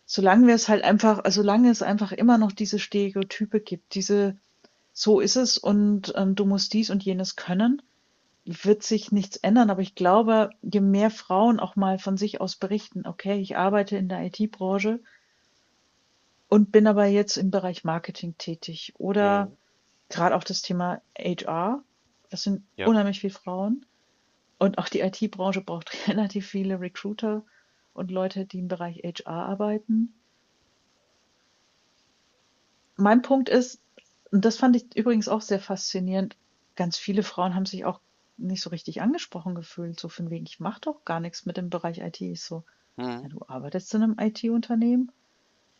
solange 0.05 0.47
wir 0.47 0.55
es 0.55 0.69
halt 0.69 0.83
einfach, 0.83 1.19
also 1.23 1.41
solange 1.41 1.69
es 1.69 1.81
einfach 1.81 2.11
immer 2.11 2.37
noch 2.37 2.51
diese 2.51 2.79
Stereotype 2.79 3.59
gibt, 3.59 3.95
diese, 3.95 4.37
so 4.93 5.19
ist 5.19 5.35
es 5.35 5.57
und 5.57 6.13
ähm, 6.15 6.35
du 6.35 6.45
musst 6.45 6.73
dies 6.73 6.89
und 6.89 7.03
jenes 7.03 7.35
können, 7.35 7.81
wird 8.45 8.83
sich 8.83 9.11
nichts 9.11 9.37
ändern. 9.37 9.69
Aber 9.69 9.81
ich 9.81 9.95
glaube, 9.95 10.51
je 10.61 10.81
mehr 10.81 11.11
Frauen 11.11 11.59
auch 11.59 11.75
mal 11.75 11.99
von 11.99 12.17
sich 12.17 12.41
aus 12.41 12.55
berichten, 12.55 13.05
okay, 13.07 13.39
ich 13.39 13.57
arbeite 13.57 13.97
in 13.97 14.09
der 14.09 14.21
IT-Branche 14.25 15.01
und 16.53 16.71
bin 16.71 16.85
aber 16.85 17.05
jetzt 17.07 17.37
im 17.37 17.49
Bereich 17.49 17.83
Marketing 17.83 18.37
tätig 18.37 18.93
oder 18.99 19.47
Mhm. 19.47 19.57
gerade 20.09 20.35
auch 20.35 20.43
das 20.43 20.61
Thema 20.61 21.01
HR, 21.17 21.83
das 22.29 22.43
sind 22.43 22.67
Ja. 22.77 22.85
unheimlich 22.85 23.21
viele 23.21 23.33
Frauen 23.33 23.87
und 24.59 24.77
auch 24.77 24.87
die 24.87 24.99
IT-Branche 24.99 25.61
braucht 25.61 25.91
relativ 26.07 26.47
viele 26.47 26.79
Recruiter 26.79 27.43
und 27.93 28.11
Leute, 28.11 28.45
die 28.45 28.59
im 28.59 28.67
Bereich 28.67 28.97
HR 29.03 29.33
arbeiten. 29.47 30.13
Mein 32.97 33.23
Punkt 33.23 33.49
ist, 33.49 33.81
und 34.31 34.45
das 34.45 34.57
fand 34.57 34.75
ich 34.75 34.95
übrigens 34.95 35.27
auch 35.27 35.41
sehr 35.41 35.59
faszinierend, 35.59 36.37
ganz 36.75 36.99
viele 36.99 37.23
Frauen 37.23 37.55
haben 37.55 37.65
sich 37.65 37.83
auch 37.83 37.99
nicht 38.37 38.61
so 38.61 38.69
richtig 38.69 39.01
angesprochen 39.01 39.55
gefühlt, 39.55 39.99
so 39.99 40.07
von 40.07 40.29
wegen, 40.29 40.45
ich 40.45 40.59
mache 40.59 40.81
doch 40.81 41.03
gar 41.03 41.19
nichts 41.19 41.47
mit 41.47 41.57
dem 41.57 41.71
Bereich 41.71 41.97
IT. 41.97 42.21
Ich 42.21 42.43
so, 42.43 42.63
ja, 43.23 43.27
Mhm. 43.27 43.29
du 43.29 43.39
arbeitest 43.47 43.91
in 43.95 44.03
einem 44.03 44.17
IT-Unternehmen? 44.19 45.11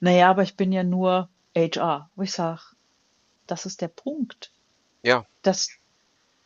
Naja, 0.04 0.30
aber 0.30 0.44
ich 0.44 0.58
bin 0.58 0.74
ja 0.74 0.84
nur 0.84 1.30
HR. 1.56 2.10
Wo 2.16 2.24
ich 2.24 2.34
sage, 2.34 2.60
das 3.48 3.66
ist 3.66 3.80
der 3.80 3.88
Punkt, 3.88 4.52
Ja. 5.02 5.26
dass 5.44 5.70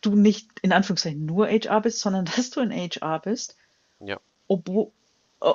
du 0.02 0.16
nicht 0.16 0.60
in 0.62 0.72
Anführungszeichen 0.72 1.26
nur 1.26 1.48
HR 1.48 1.82
bist, 1.82 2.00
sondern 2.00 2.26
dass 2.36 2.52
du 2.52 2.62
in 2.62 2.72
HR 2.72 3.20
bist, 3.20 3.58
Ja. 4.00 4.20
obwohl 4.48 4.92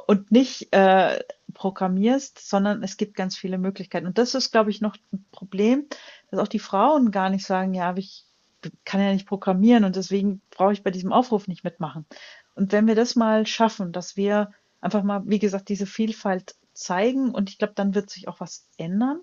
und 0.07 0.33
nicht 0.33 0.73
äh, 0.73 1.23
programmierst, 1.55 2.38
sondern 2.41 2.83
es 2.83 2.97
gibt 2.97 3.15
ganz 3.15 3.37
viele 3.37 3.59
Möglichkeiten. 3.59 4.07
Und 4.07 4.19
das 4.19 4.35
ist, 4.35 4.51
glaube 4.51 4.71
ich, 4.71 4.81
noch 4.81 4.97
ein 5.12 5.25
Problem, 5.31 5.87
dass 6.31 6.41
auch 6.41 6.49
die 6.49 6.61
Frauen 6.61 7.11
gar 7.12 7.31
nicht 7.31 7.45
sagen, 7.47 7.73
ja, 7.75 7.88
aber 7.88 7.99
ich 7.99 8.25
kann 8.85 9.01
ja 9.01 9.12
nicht 9.12 9.27
programmieren 9.27 9.85
und 9.85 9.95
deswegen 9.97 10.41
brauche 10.51 10.73
ich 10.73 10.83
bei 10.83 10.91
diesem 10.93 11.12
Aufruf 11.12 11.47
nicht 11.49 11.62
mitmachen. 11.65 12.05
Und 12.55 12.73
wenn 12.73 12.87
wir 12.88 12.95
das 12.97 13.15
mal 13.17 13.47
schaffen, 13.47 13.93
dass 13.93 14.17
wir 14.17 14.53
einfach 14.81 15.03
mal, 15.05 15.23
wie 15.27 15.41
gesagt, 15.41 15.69
diese 15.69 15.87
Vielfalt 15.87 16.55
zeigen 16.73 17.35
und 17.35 17.51
ich 17.51 17.59
glaube, 17.59 17.75
dann 17.75 17.95
wird 17.95 18.11
sich 18.11 18.29
auch 18.29 18.41
was 18.41 18.67
ändern. 18.77 19.21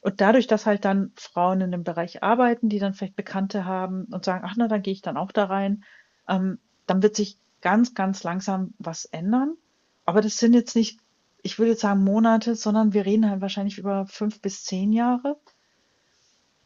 Und 0.00 0.20
dadurch, 0.20 0.46
dass 0.46 0.66
halt 0.66 0.84
dann 0.84 1.12
Frauen 1.16 1.60
in 1.60 1.72
dem 1.72 1.82
Bereich 1.82 2.22
arbeiten, 2.22 2.68
die 2.68 2.78
dann 2.78 2.94
vielleicht 2.94 3.16
Bekannte 3.16 3.64
haben 3.64 4.04
und 4.04 4.24
sagen, 4.24 4.44
ach 4.46 4.54
na, 4.56 4.68
dann 4.68 4.82
gehe 4.82 4.92
ich 4.92 5.02
dann 5.02 5.16
auch 5.16 5.32
da 5.32 5.46
rein, 5.46 5.84
ähm, 6.28 6.58
dann 6.86 7.02
wird 7.02 7.16
sich 7.16 7.38
ganz, 7.60 7.94
ganz 7.94 8.22
langsam 8.22 8.74
was 8.78 9.06
ändern. 9.06 9.56
Aber 10.04 10.20
das 10.20 10.38
sind 10.38 10.54
jetzt 10.54 10.76
nicht, 10.76 11.00
ich 11.42 11.58
würde 11.58 11.72
jetzt 11.72 11.80
sagen 11.80 12.04
Monate, 12.04 12.54
sondern 12.54 12.92
wir 12.92 13.04
reden 13.04 13.28
halt 13.28 13.40
wahrscheinlich 13.40 13.78
über 13.78 14.06
fünf 14.06 14.40
bis 14.40 14.64
zehn 14.64 14.92
Jahre. 14.92 15.40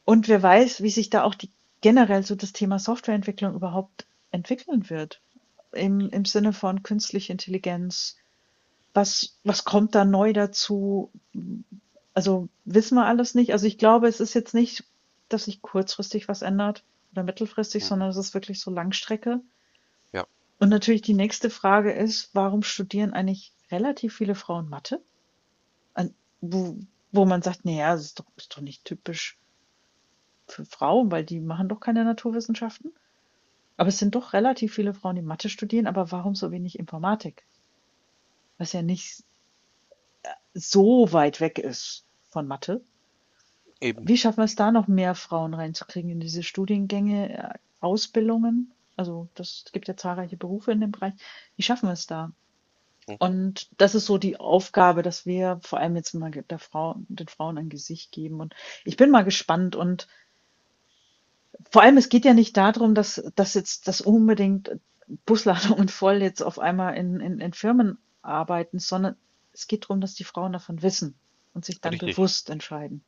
Und 0.05 0.29
wer 0.29 0.43
weiß, 0.43 0.83
wie 0.83 0.91
sich 0.91 1.09
da 1.09 1.23
auch 1.23 1.35
die 1.35 1.51
generell 1.81 2.23
so 2.23 2.35
das 2.35 2.53
Thema 2.53 2.79
Softwareentwicklung 2.79 3.55
überhaupt 3.55 4.07
entwickeln 4.31 4.91
wird. 4.91 5.23
Im, 5.73 6.11
im 6.11 6.25
Sinne 6.25 6.53
von 6.53 6.83
künstliche 6.83 7.33
Intelligenz. 7.33 8.17
Was, 8.93 9.37
was 9.45 9.65
kommt 9.65 9.95
da 9.95 10.05
neu 10.05 10.33
dazu? 10.33 11.11
Also 12.15 12.49
wissen 12.65 12.97
wir 12.97 13.07
alles 13.07 13.35
nicht. 13.35 13.53
Also 13.53 13.67
ich 13.67 13.79
glaube, 13.79 14.09
es 14.09 14.21
ist 14.21 14.35
jetzt 14.35 14.55
nicht, 14.55 14.85
dass 15.29 15.45
sich 15.45 15.63
kurzfristig 15.63 16.29
was 16.29 16.43
ändert 16.43 16.83
oder 17.13 17.23
mittelfristig, 17.23 17.85
Mhm. 17.85 17.89
sondern 17.89 18.09
es 18.11 18.17
ist 18.17 18.35
wirklich 18.35 18.61
so 18.61 18.71
Langstrecke. 18.71 19.41
Ja. 20.13 20.27
Und 20.59 20.69
natürlich 20.69 21.03
die 21.03 21.15
nächste 21.15 21.51
Frage 21.51 21.93
ist, 21.93 22.31
warum 22.35 22.63
studieren 22.63 23.13
eigentlich 23.13 23.53
relativ 23.71 24.17
viele 24.17 24.35
Frauen 24.35 24.69
Mathe? 24.69 25.01
An, 25.95 26.13
wo, 26.41 26.77
wo 27.13 27.25
man 27.25 27.43
sagt, 27.43 27.65
naja, 27.65 27.93
das 27.93 28.07
ist 28.07 28.19
doch, 28.19 28.27
ist 28.37 28.57
doch 28.57 28.61
nicht 28.61 28.85
typisch 28.85 29.39
für 30.49 30.65
Frauen, 30.65 31.13
weil 31.13 31.25
die 31.25 31.39
machen 31.41 31.69
doch 31.69 31.79
keine 31.81 32.05
Naturwissenschaften. 32.05 32.93
Aber 33.77 33.89
es 33.89 33.99
sind 33.99 34.15
doch 34.17 34.33
relativ 34.33 34.75
viele 34.75 34.95
Frauen, 34.95 35.17
die 35.17 35.23
Mathe 35.23 35.49
studieren, 35.49 35.87
aber 35.87 36.11
warum 36.11 36.35
so 36.35 36.51
wenig 36.51 36.79
Informatik? 36.79 37.45
Was 38.61 38.75
ja 38.75 38.83
nicht 38.83 39.25
so 40.53 41.13
weit 41.13 41.41
weg 41.41 41.59
ist 41.59 42.05
von 42.29 42.47
Mathe. 42.47 42.83
Eben. 43.81 44.07
Wie 44.07 44.19
schaffen 44.19 44.39
wir 44.39 44.45
es 44.45 44.55
da 44.55 44.71
noch 44.71 44.87
mehr 44.87 45.15
Frauen 45.15 45.55
reinzukriegen 45.55 46.11
in 46.11 46.21
diese 46.21 46.43
Studiengänge, 46.43 47.39
äh, 47.39 47.59
Ausbildungen? 47.81 48.73
Also 48.97 49.29
das 49.35 49.63
es 49.65 49.73
gibt 49.73 49.89
ja 49.89 49.97
zahlreiche 49.97 50.37
Berufe 50.37 50.73
in 50.73 50.81
dem 50.81 50.93
Bereich. 50.93 51.15
Wie 51.57 51.63
schaffen 51.63 51.89
wir 51.89 51.95
es 51.95 52.07
da? 52.07 52.33
Mhm. 53.09 53.17
Und 53.19 53.71
das 53.79 53.95
ist 53.95 54.05
so 54.05 54.19
die 54.19 54.39
Aufgabe, 54.39 55.03
dass 55.03 55.25
wir 55.25 55.59
vor 55.63 55.79
allem 55.79 55.97
jetzt 55.97 56.13
mal 56.13 56.31
der 56.31 56.59
Frau, 56.59 56.97
den 57.09 57.29
Frauen 57.29 57.57
ein 57.57 57.71
Gesicht 57.71 58.13
geben. 58.13 58.41
Und 58.41 58.55
ich 58.85 58.99
bin 58.99 59.11
mal 59.11 59.25
gespannt 59.25 59.75
und 59.75 60.07
vor 61.71 61.83
allem, 61.83 61.97
es 61.97 62.11
geht 62.11 62.27
ja 62.27 62.35
nicht 62.35 62.57
darum, 62.59 62.95
dass, 62.95 63.23
dass 63.35 63.55
jetzt 63.55 63.89
das 63.89 64.03
unbedingt 64.03 64.71
Busladungen 65.25 65.89
voll 65.89 66.21
jetzt 66.21 66.43
auf 66.43 66.59
einmal 66.59 66.97
in, 66.97 67.21
in, 67.21 67.41
in 67.41 67.53
Firmen 67.55 67.99
arbeiten, 68.23 68.79
sondern 68.79 69.17
es 69.53 69.67
geht 69.67 69.85
darum, 69.85 70.01
dass 70.01 70.15
die 70.15 70.25
Frauen 70.25 70.53
davon 70.53 70.83
wissen 70.83 71.15
und 71.55 71.65
sich 71.65 71.81
dann 71.81 71.95
Richtig, 71.95 72.17
bewusst 72.17 72.51
entscheiden. 72.51 73.03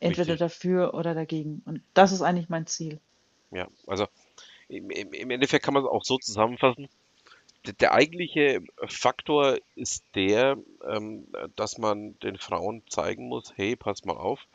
Entweder 0.00 0.34
richtig. 0.34 0.38
dafür 0.40 0.94
oder 0.94 1.14
dagegen. 1.14 1.62
Und 1.64 1.82
das 1.94 2.12
ist 2.12 2.22
eigentlich 2.22 2.48
mein 2.48 2.66
Ziel. 2.66 3.00
Ja, 3.50 3.68
also 3.86 4.06
im, 4.68 4.90
im 4.90 5.30
Endeffekt 5.30 5.64
kann 5.64 5.74
man 5.74 5.84
es 5.84 5.88
auch 5.88 6.04
so 6.04 6.18
zusammenfassen. 6.18 6.88
Der, 7.66 7.74
der 7.74 7.92
eigentliche 7.94 8.62
Faktor 8.86 9.58
ist 9.74 10.04
der, 10.14 10.58
ähm, 10.86 11.26
dass 11.56 11.78
man 11.78 12.18
den 12.18 12.36
Frauen 12.36 12.82
zeigen 12.88 13.28
muss, 13.28 13.52
hey, 13.56 13.76
pass 13.76 14.04
mal 14.04 14.16
auf, 14.16 14.46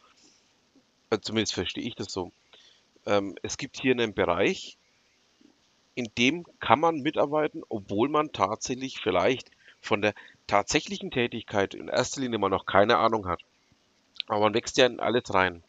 äh, 1.09 1.19
zumindest 1.19 1.53
verstehe 1.53 1.83
ich 1.83 1.95
das 1.95 2.11
so. 2.11 2.31
Ähm, 3.05 3.35
es 3.41 3.57
gibt 3.57 3.79
hier 3.79 3.93
einen 3.93 4.13
Bereich, 4.13 4.77
in 5.95 6.09
dem 6.17 6.45
kann 6.59 6.79
man 6.79 6.97
mitarbeiten, 6.97 7.63
obwohl 7.67 8.09
man 8.09 8.31
tatsächlich 8.31 8.99
vielleicht 8.99 9.49
von 9.81 10.01
der 10.01 10.13
tatsächlichen 10.47 11.11
Tätigkeit 11.11 11.73
in 11.73 11.87
erster 11.87 12.21
Linie 12.21 12.39
mal 12.39 12.49
noch 12.49 12.65
keine 12.65 12.97
Ahnung 12.97 13.27
hat. 13.27 13.41
Aber 14.27 14.41
man 14.41 14.53
wächst 14.53 14.77
ja 14.77 14.85
in 14.85 14.99
alles 14.99 15.33
rein. 15.33 15.63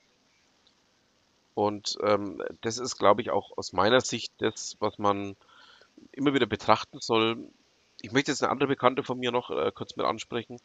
Und 1.54 1.98
ähm, 2.02 2.42
das 2.62 2.78
ist, 2.78 2.96
glaube 2.96 3.22
ich, 3.22 3.30
auch 3.30 3.56
aus 3.56 3.72
meiner 3.72 4.00
Sicht 4.00 4.32
das, 4.38 4.76
was 4.80 4.98
man 4.98 5.36
immer 6.12 6.34
wieder 6.34 6.46
betrachten 6.46 7.00
soll. 7.00 7.38
Ich 8.00 8.12
möchte 8.12 8.30
jetzt 8.30 8.42
eine 8.42 8.50
andere 8.50 8.68
Bekannte 8.68 9.02
von 9.02 9.18
mir 9.18 9.30
noch 9.30 9.50
äh, 9.50 9.70
kurz 9.74 9.96
mit 9.96 10.06
ansprechen, 10.06 10.58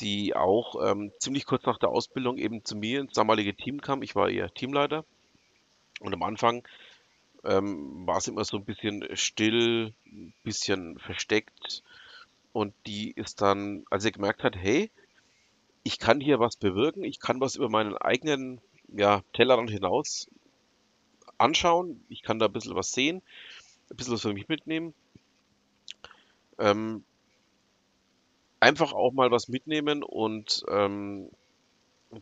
die 0.00 0.34
auch 0.34 0.76
ähm, 0.84 1.12
ziemlich 1.18 1.46
kurz 1.46 1.64
nach 1.64 1.78
der 1.78 1.90
Ausbildung 1.90 2.36
eben 2.36 2.64
zu 2.64 2.76
mir 2.76 3.00
ins 3.00 3.14
damalige 3.14 3.54
Team 3.54 3.80
kam. 3.80 4.02
Ich 4.02 4.14
war 4.14 4.28
ihr 4.28 4.52
Teamleiter 4.52 5.04
und 6.00 6.12
am 6.12 6.22
Anfang 6.22 6.66
ähm, 7.44 8.06
war 8.06 8.18
es 8.18 8.28
immer 8.28 8.44
so 8.44 8.56
ein 8.56 8.64
bisschen 8.64 9.04
still, 9.16 9.92
ein 10.06 10.34
bisschen 10.44 10.98
versteckt. 10.98 11.82
Und 12.52 12.74
die 12.86 13.12
ist 13.12 13.40
dann, 13.40 13.84
als 13.90 14.02
sie 14.02 14.12
gemerkt 14.12 14.44
hat, 14.44 14.56
hey, 14.56 14.90
ich 15.84 15.98
kann 15.98 16.20
hier 16.20 16.38
was 16.38 16.56
bewirken, 16.56 17.02
ich 17.02 17.18
kann 17.18 17.40
was 17.40 17.56
über 17.56 17.68
meinen 17.68 17.96
eigenen 17.96 18.60
ja, 18.88 19.22
Tellerrand 19.32 19.70
hinaus 19.70 20.28
anschauen, 21.38 22.04
ich 22.08 22.22
kann 22.22 22.38
da 22.38 22.46
ein 22.46 22.52
bisschen 22.52 22.76
was 22.76 22.92
sehen, 22.92 23.22
ein 23.90 23.96
bisschen 23.96 24.14
was 24.14 24.22
für 24.22 24.32
mich 24.32 24.48
mitnehmen. 24.48 24.94
Ähm, 26.58 27.04
einfach 28.60 28.92
auch 28.92 29.12
mal 29.12 29.30
was 29.30 29.48
mitnehmen 29.48 30.02
und 30.04 30.62
ähm, 30.68 31.30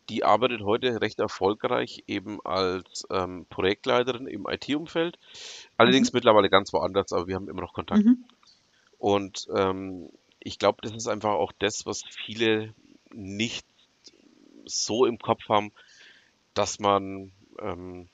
die 0.09 0.25
arbeitet 0.25 0.63
heute 0.63 1.01
recht 1.01 1.19
erfolgreich 1.19 2.05
eben 2.07 2.41
als 2.45 3.07
ähm, 3.11 3.47
Projektleiterin 3.51 4.27
im 4.27 4.47
IT-Umfeld. 4.49 5.19
Allerdings 5.77 6.13
Mhm. 6.13 6.17
mittlerweile 6.17 6.49
ganz 6.49 6.73
woanders, 6.73 7.13
aber 7.13 7.27
wir 7.27 7.35
haben 7.35 7.49
immer 7.49 7.63
noch 7.63 7.75
Kontakt. 7.75 8.05
Mhm. 8.05 8.25
Und 9.01 9.49
ähm, 9.57 10.11
ich 10.41 10.61
glaube, 10.61 10.81
das 10.83 10.95
ist 10.95 11.09
einfach 11.09 11.33
auch 11.33 11.53
das, 11.61 11.87
was 11.87 12.05
viele 12.27 12.75
nicht 13.13 13.67
so 14.65 15.07
im 15.07 15.19
Kopf 15.19 15.49
haben, 15.49 15.73
dass 16.55 16.79
man 16.81 17.33
ähm, 17.61 18.09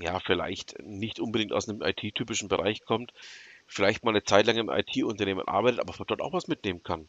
ja 0.00 0.20
vielleicht 0.20 0.78
nicht 0.82 1.18
unbedingt 1.20 1.52
aus 1.54 1.68
einem 1.68 1.82
IT-typischen 1.82 2.48
Bereich 2.48 2.84
kommt, 2.84 3.12
vielleicht 3.66 4.04
mal 4.04 4.10
eine 4.12 4.24
Zeit 4.24 4.46
lang 4.46 4.56
im 4.58 4.70
IT-Unternehmen 4.70 5.46
arbeitet, 5.48 5.80
aber 5.80 5.92
von 5.94 6.06
dort 6.06 6.22
auch 6.22 6.32
was 6.34 6.48
mitnehmen 6.48 6.82
kann. 6.82 7.08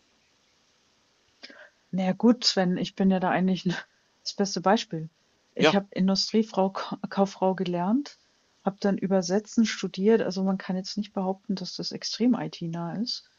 Na 1.91 2.03
ja, 2.03 2.11
gut, 2.11 2.43
Sven, 2.43 2.77
ich 2.77 2.95
bin 2.95 3.09
ja 3.11 3.19
da 3.21 3.29
eigentlich 3.29 3.63
das 4.23 4.33
beste 4.33 4.59
Beispiel. 4.61 5.09
Ich 5.55 5.75
Ja, 5.75 5.75
habe 5.75 5.87
Industriefrau, 5.91 6.71
Ka- 6.71 6.99
Kauffrau 7.09 7.55
gelernt, 7.55 8.17
habe 8.63 8.77
dann 8.79 8.97
Übersetzen 8.97 9.65
studiert. 9.65 10.21
Also 10.21 10.43
man 10.43 10.57
kann 10.57 10.75
jetzt 10.75 10.97
nicht 10.97 11.13
behaupten, 11.13 11.55
dass 11.55 11.75
das 11.75 11.91
extrem 11.91 12.33
IT-nah 12.33 12.95
ist. 12.95 13.29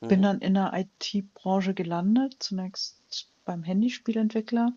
Bin 0.00 0.20
mhm, 0.20 0.22
dann 0.22 0.38
in 0.40 0.54
der 0.54 0.72
IT-Branche 0.74 1.74
gelandet, 1.74 2.36
zunächst 2.38 3.00
beim 3.44 3.62
Handyspielentwickler 3.62 4.72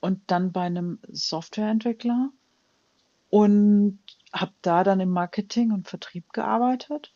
und 0.00 0.20
dann 0.26 0.52
bei 0.52 0.62
einem 0.62 0.98
Softwareentwickler 1.08 2.30
und 3.30 3.98
habe 4.32 4.52
da 4.62 4.84
dann 4.84 5.00
im 5.00 5.10
Marketing 5.10 5.72
und 5.72 5.88
Vertrieb 5.88 6.32
gearbeitet 6.32 7.14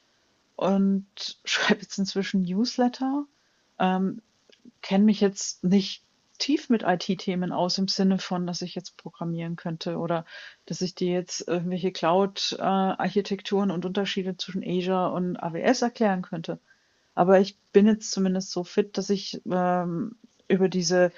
und 0.56 1.06
schreibe 1.44 1.82
jetzt 1.82 1.98
inzwischen 1.98 2.42
Newsletter. 2.42 3.26
Ähm, 3.78 4.22
kenne 4.82 5.04
mich 5.04 5.20
jetzt 5.20 5.62
nicht 5.62 6.05
tief 6.38 6.68
mit 6.70 6.82
IT-Themen 6.82 7.52
aus 7.52 7.78
im 7.78 7.88
Sinne 7.88 8.18
von, 8.18 8.46
dass 8.46 8.62
ich 8.62 8.74
jetzt 8.74 8.96
programmieren 8.96 9.56
könnte 9.56 9.98
oder 9.98 10.24
dass 10.66 10.80
ich 10.80 10.94
dir 10.94 11.12
jetzt 11.12 11.46
irgendwelche 11.46 11.92
Cloud-Architekturen 11.92 13.70
und 13.70 13.84
Unterschiede 13.84 14.36
zwischen 14.36 14.64
Azure 14.64 15.12
und 15.12 15.36
AWS 15.36 15.82
erklären 15.82 16.22
könnte. 16.22 16.58
Aber 17.14 17.40
ich 17.40 17.58
bin 17.72 17.86
jetzt 17.86 18.10
zumindest 18.12 18.50
so 18.50 18.62
fit, 18.62 18.98
dass 18.98 19.10
ich 19.10 19.40
ähm, 19.50 20.16
über 20.48 20.68
diese, 20.68 21.12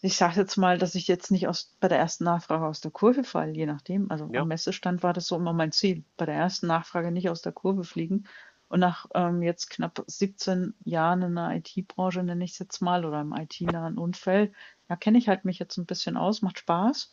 ich 0.00 0.16
sage 0.16 0.40
jetzt 0.40 0.56
mal, 0.56 0.78
dass 0.78 0.94
ich 0.94 1.08
jetzt 1.08 1.30
nicht 1.30 1.46
aus, 1.46 1.76
bei 1.78 1.88
der 1.88 1.98
ersten 1.98 2.24
Nachfrage 2.24 2.66
aus 2.66 2.80
der 2.80 2.90
Kurve 2.90 3.22
falle, 3.22 3.52
je 3.52 3.66
nachdem. 3.66 4.10
Also 4.10 4.24
am 4.24 4.34
ja, 4.34 4.44
Messestand 4.44 5.02
war 5.02 5.12
das 5.12 5.26
so 5.26 5.36
immer 5.36 5.52
mein 5.52 5.72
Ziel, 5.72 6.04
bei 6.16 6.26
der 6.26 6.36
ersten 6.36 6.66
Nachfrage 6.66 7.10
nicht 7.12 7.28
aus 7.28 7.42
der 7.42 7.52
Kurve 7.52 7.84
fliegen. 7.84 8.26
Und 8.68 8.80
nach 8.80 9.06
ähm, 9.14 9.42
jetzt 9.42 9.70
knapp 9.70 10.02
17 10.06 10.74
Jahren 10.84 11.22
in 11.22 11.36
der 11.36 11.52
IT-Branche, 11.56 12.22
nenne 12.22 12.44
ich 12.44 12.52
es 12.52 12.58
jetzt 12.58 12.80
mal, 12.80 13.04
oder 13.04 13.20
im 13.20 13.32
IT-nahen 13.32 13.96
Umfeld, 13.96 14.52
ja, 14.88 14.96
kenne 14.96 15.18
ich 15.18 15.28
halt 15.28 15.44
mich 15.44 15.58
jetzt 15.58 15.76
ein 15.76 15.86
bisschen 15.86 16.16
aus, 16.16 16.42
macht 16.42 16.58
Spaß. 16.58 17.12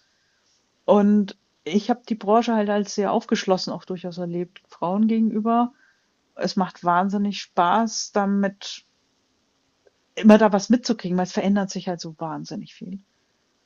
Und 0.86 1.38
ich 1.64 1.90
habe 1.90 2.02
die 2.08 2.16
Branche 2.16 2.56
halt 2.56 2.70
als 2.70 2.96
sehr 2.96 3.12
aufgeschlossen 3.12 3.72
auch 3.72 3.86
durchaus 3.86 4.18
erlebt, 4.18 4.62
Frauen 4.68 5.08
gegenüber. 5.08 5.74
Es 6.36 6.56
macht 6.56 6.84
wahnsinnig 6.84 7.40
Spaß, 7.42 8.12
damit 8.12 8.86
immer 10.16 10.38
da 10.38 10.52
was 10.52 10.70
mitzukriegen, 10.70 11.18
weil 11.18 11.26
es 11.26 11.34
verändert 11.34 11.70
sich 11.70 11.88
halt 11.88 12.00
so 12.00 12.16
wahnsinnig 12.20 12.74
viel. 12.74 13.00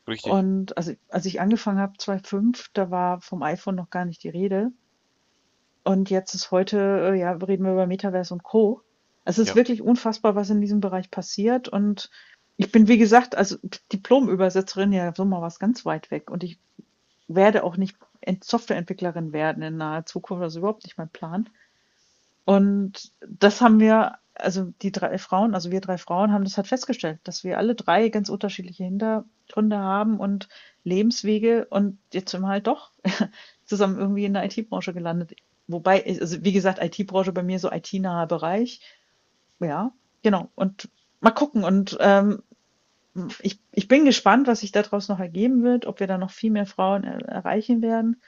richtig. 0.07 0.31
Und 0.31 0.77
also, 0.77 0.93
als 1.09 1.25
ich 1.25 1.41
angefangen 1.41 1.79
habe, 1.79 1.97
2005, 1.97 2.69
da 2.73 2.91
war 2.91 3.21
vom 3.21 3.43
iPhone 3.43 3.75
noch 3.75 3.89
gar 3.89 4.05
nicht 4.05 4.23
die 4.23 4.29
Rede. 4.29 4.71
Und 5.87 6.09
jetzt 6.09 6.33
ist 6.35 6.51
heute, 6.51 7.11
äh, 7.13 7.19
ja, 7.19 7.31
reden 7.33 7.63
wir 7.65 7.71
über 7.73 7.87
Metaverse 7.87 8.33
und 8.33 8.43
Co. 8.43 8.81
Es 9.25 9.37
ist 9.39 9.49
Ja, 9.49 9.55
wirklich 9.55 9.81
unfassbar, 9.81 10.35
was 10.35 10.49
in 10.49 10.61
diesem 10.61 10.79
Bereich 10.81 11.11
passiert. 11.11 11.69
Und 11.69 12.09
ich 12.57 12.71
bin, 12.71 12.87
wie 12.87 12.97
gesagt, 12.97 13.35
also 13.35 13.57
Diplom-Übersetzerin, 13.93 14.91
ja, 14.91 15.13
so 15.15 15.25
mal 15.25 15.41
was 15.41 15.59
ganz 15.59 15.85
weit 15.85 16.11
weg. 16.11 16.29
Und 16.31 16.43
ich 16.43 16.59
werde 17.27 17.63
auch 17.63 17.77
nicht 17.77 17.97
Ent- 18.21 18.43
Softwareentwicklerin 18.45 19.33
werden 19.33 19.63
in 19.63 19.77
naher 19.77 20.05
Zukunft, 20.05 20.43
das 20.43 20.53
ist 20.53 20.57
überhaupt 20.59 20.83
nicht 20.85 20.97
mein 20.97 21.09
Plan. 21.09 21.49
Und 22.45 23.11
das 23.27 23.61
haben 23.61 23.79
wir, 23.79 24.17
also 24.35 24.73
die 24.81 24.91
drei 24.91 25.17
Frauen, 25.17 25.53
also 25.55 25.71
wir 25.71 25.81
drei 25.81 25.97
Frauen 25.97 26.31
haben 26.31 26.43
das 26.45 26.57
halt 26.57 26.67
festgestellt, 26.67 27.19
dass 27.23 27.43
wir 27.43 27.57
alle 27.57 27.75
drei 27.75 28.09
ganz 28.09 28.29
unterschiedliche 28.29 28.83
Hintergründe 28.85 29.77
haben 29.77 30.19
und 30.19 30.47
Lebenswege 30.83 31.67
und 31.69 31.99
jetzt 32.13 32.31
sind 32.31 32.41
wir 32.41 32.47
halt 32.49 32.67
doch 32.67 32.91
zusammen 33.65 33.99
irgendwie 33.99 34.25
in 34.25 34.33
der 34.33 34.45
IT-Branche 34.45 34.93
gelandet. 34.93 35.33
Wobei, 35.67 36.05
also 36.05 36.43
wie 36.43 36.53
gesagt, 36.53 36.81
IT-Branche 36.81 37.33
bei 37.33 37.43
mir 37.43 37.59
so 37.59 37.71
IT-naher 37.71 38.27
Bereich. 38.27 38.81
Ja, 39.59 39.91
genau. 40.23 40.49
Und 40.55 40.89
mal 41.19 41.31
gucken. 41.31 41.63
Und 41.63 41.97
ähm, 41.99 42.41
ich, 43.41 43.59
ich 43.71 43.87
bin 43.87 44.05
gespannt, 44.05 44.47
was 44.47 44.61
sich 44.61 44.71
daraus 44.71 45.07
noch 45.07 45.19
ergeben 45.19 45.63
wird, 45.63 45.85
ob 45.85 45.99
wir 45.99 46.07
da 46.07 46.17
noch 46.17 46.31
viel 46.31 46.51
mehr 46.51 46.65
Frauen 46.65 47.03
er 47.03 47.19
erreichen 47.27 47.81
werden. 47.81 48.21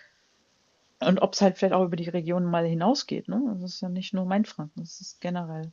Und 0.99 1.21
ob 1.21 1.33
es 1.33 1.41
halt 1.41 1.57
vielleicht 1.57 1.73
auch 1.73 1.85
über 1.85 1.95
die 1.95 2.09
Region 2.09 2.43
mal 2.43 2.65
hinausgeht, 2.65 3.29
ne? 3.29 3.41
Das 3.61 3.75
ist 3.75 3.81
ja 3.81 3.87
nicht 3.87 4.13
nur 4.13 4.25
Mainfranken, 4.25 4.81
das 4.81 4.99
ist 4.99 5.21
generell, 5.21 5.71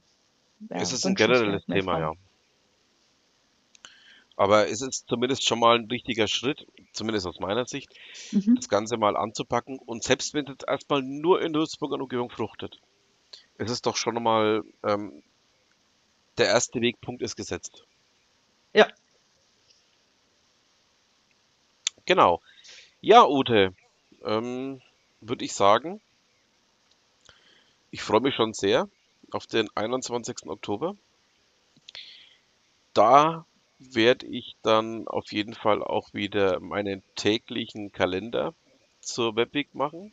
es 0.69 0.91
ja, 0.91 0.97
ist 0.97 1.05
ein 1.05 1.17
generelles 1.17 1.67
Thema, 1.67 1.99
Frauen. 1.99 2.01
ja. 2.01 2.13
Aber 4.37 4.69
es 4.69 4.83
ist 4.83 5.07
zumindest 5.09 5.45
schon 5.47 5.59
mal 5.59 5.79
ein 5.79 5.87
richtiger 5.87 6.29
Schritt, 6.29 6.67
zumindest 6.93 7.27
aus 7.27 7.41
meiner 7.41 7.67
Sicht, 7.67 7.95
Mhm. 8.33 8.55
das 8.57 8.69
Ganze 8.69 8.97
mal 8.99 9.17
anzupacken. 9.17 9.79
Und 9.79 10.03
selbst 10.03 10.35
wenn 10.35 10.45
es 10.45 10.51
jetzt 10.53 10.69
erstmal 10.69 11.03
nur 11.03 11.41
in 11.43 11.55
Würzburg 11.55 11.93
und 11.93 12.03
Umgebung 12.03 12.31
fruchtet, 12.31 12.81
ist 13.59 13.71
es 13.71 13.83
doch 13.83 13.97
schon 13.97 14.23
mal 14.23 14.63
ähm, 14.85 15.23
der 16.39 16.47
erste 16.49 16.81
Wegpunkt 16.81 17.23
ist 17.23 17.37
gesetzt. 17.37 17.85
Ja, 18.75 18.89
Genau. 22.07 22.41
Ja, 23.01 23.27
Ute, 23.27 23.75
ähm, 24.25 24.81
würde 25.21 25.45
ich 25.45 25.53
sagen, 25.55 26.01
ich 27.91 28.03
freue 28.03 28.21
mich 28.21 28.35
schon 28.35 28.53
sehr 28.53 28.89
auf 29.33 29.47
den 29.47 29.69
21. 29.75 30.49
Oktober. 30.49 30.95
Da 32.95 33.45
werde 33.79 34.27
ich 34.27 34.57
dann 34.63 35.07
auf 35.09 35.33
jeden 35.33 35.55
Fall 35.55 35.83
auch 35.83 36.15
wieder 36.15 36.61
meinen 36.61 37.03
täglichen 37.15 37.93
Kalender 37.93 38.55
zur 39.01 39.37
Webweek 39.37 39.75
machen. 39.75 40.13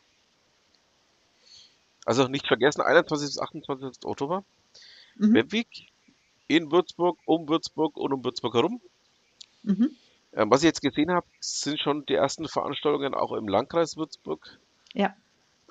Also 2.04 2.28
nicht 2.28 2.46
vergessen, 2.46 2.82
21. 2.82 3.28
bis 3.28 3.38
28. 3.38 4.04
Oktober, 4.04 4.44
mhm. 5.16 5.34
Webweek 5.34 5.88
in 6.48 6.70
Würzburg, 6.70 7.18
um 7.24 7.48
Würzburg 7.48 7.96
und 7.96 8.12
um 8.12 8.24
Würzburg 8.24 8.54
herum. 8.54 8.80
Mhm. 9.62 9.96
Ähm, 10.34 10.50
was 10.50 10.62
ich 10.62 10.66
jetzt 10.66 10.82
gesehen 10.82 11.10
habe, 11.10 11.26
sind 11.40 11.80
schon 11.80 12.04
die 12.06 12.14
ersten 12.14 12.48
Veranstaltungen 12.48 13.14
auch 13.14 13.32
im 13.32 13.48
Landkreis 13.48 13.96
Würzburg. 13.96 14.58
Ja, 14.92 15.16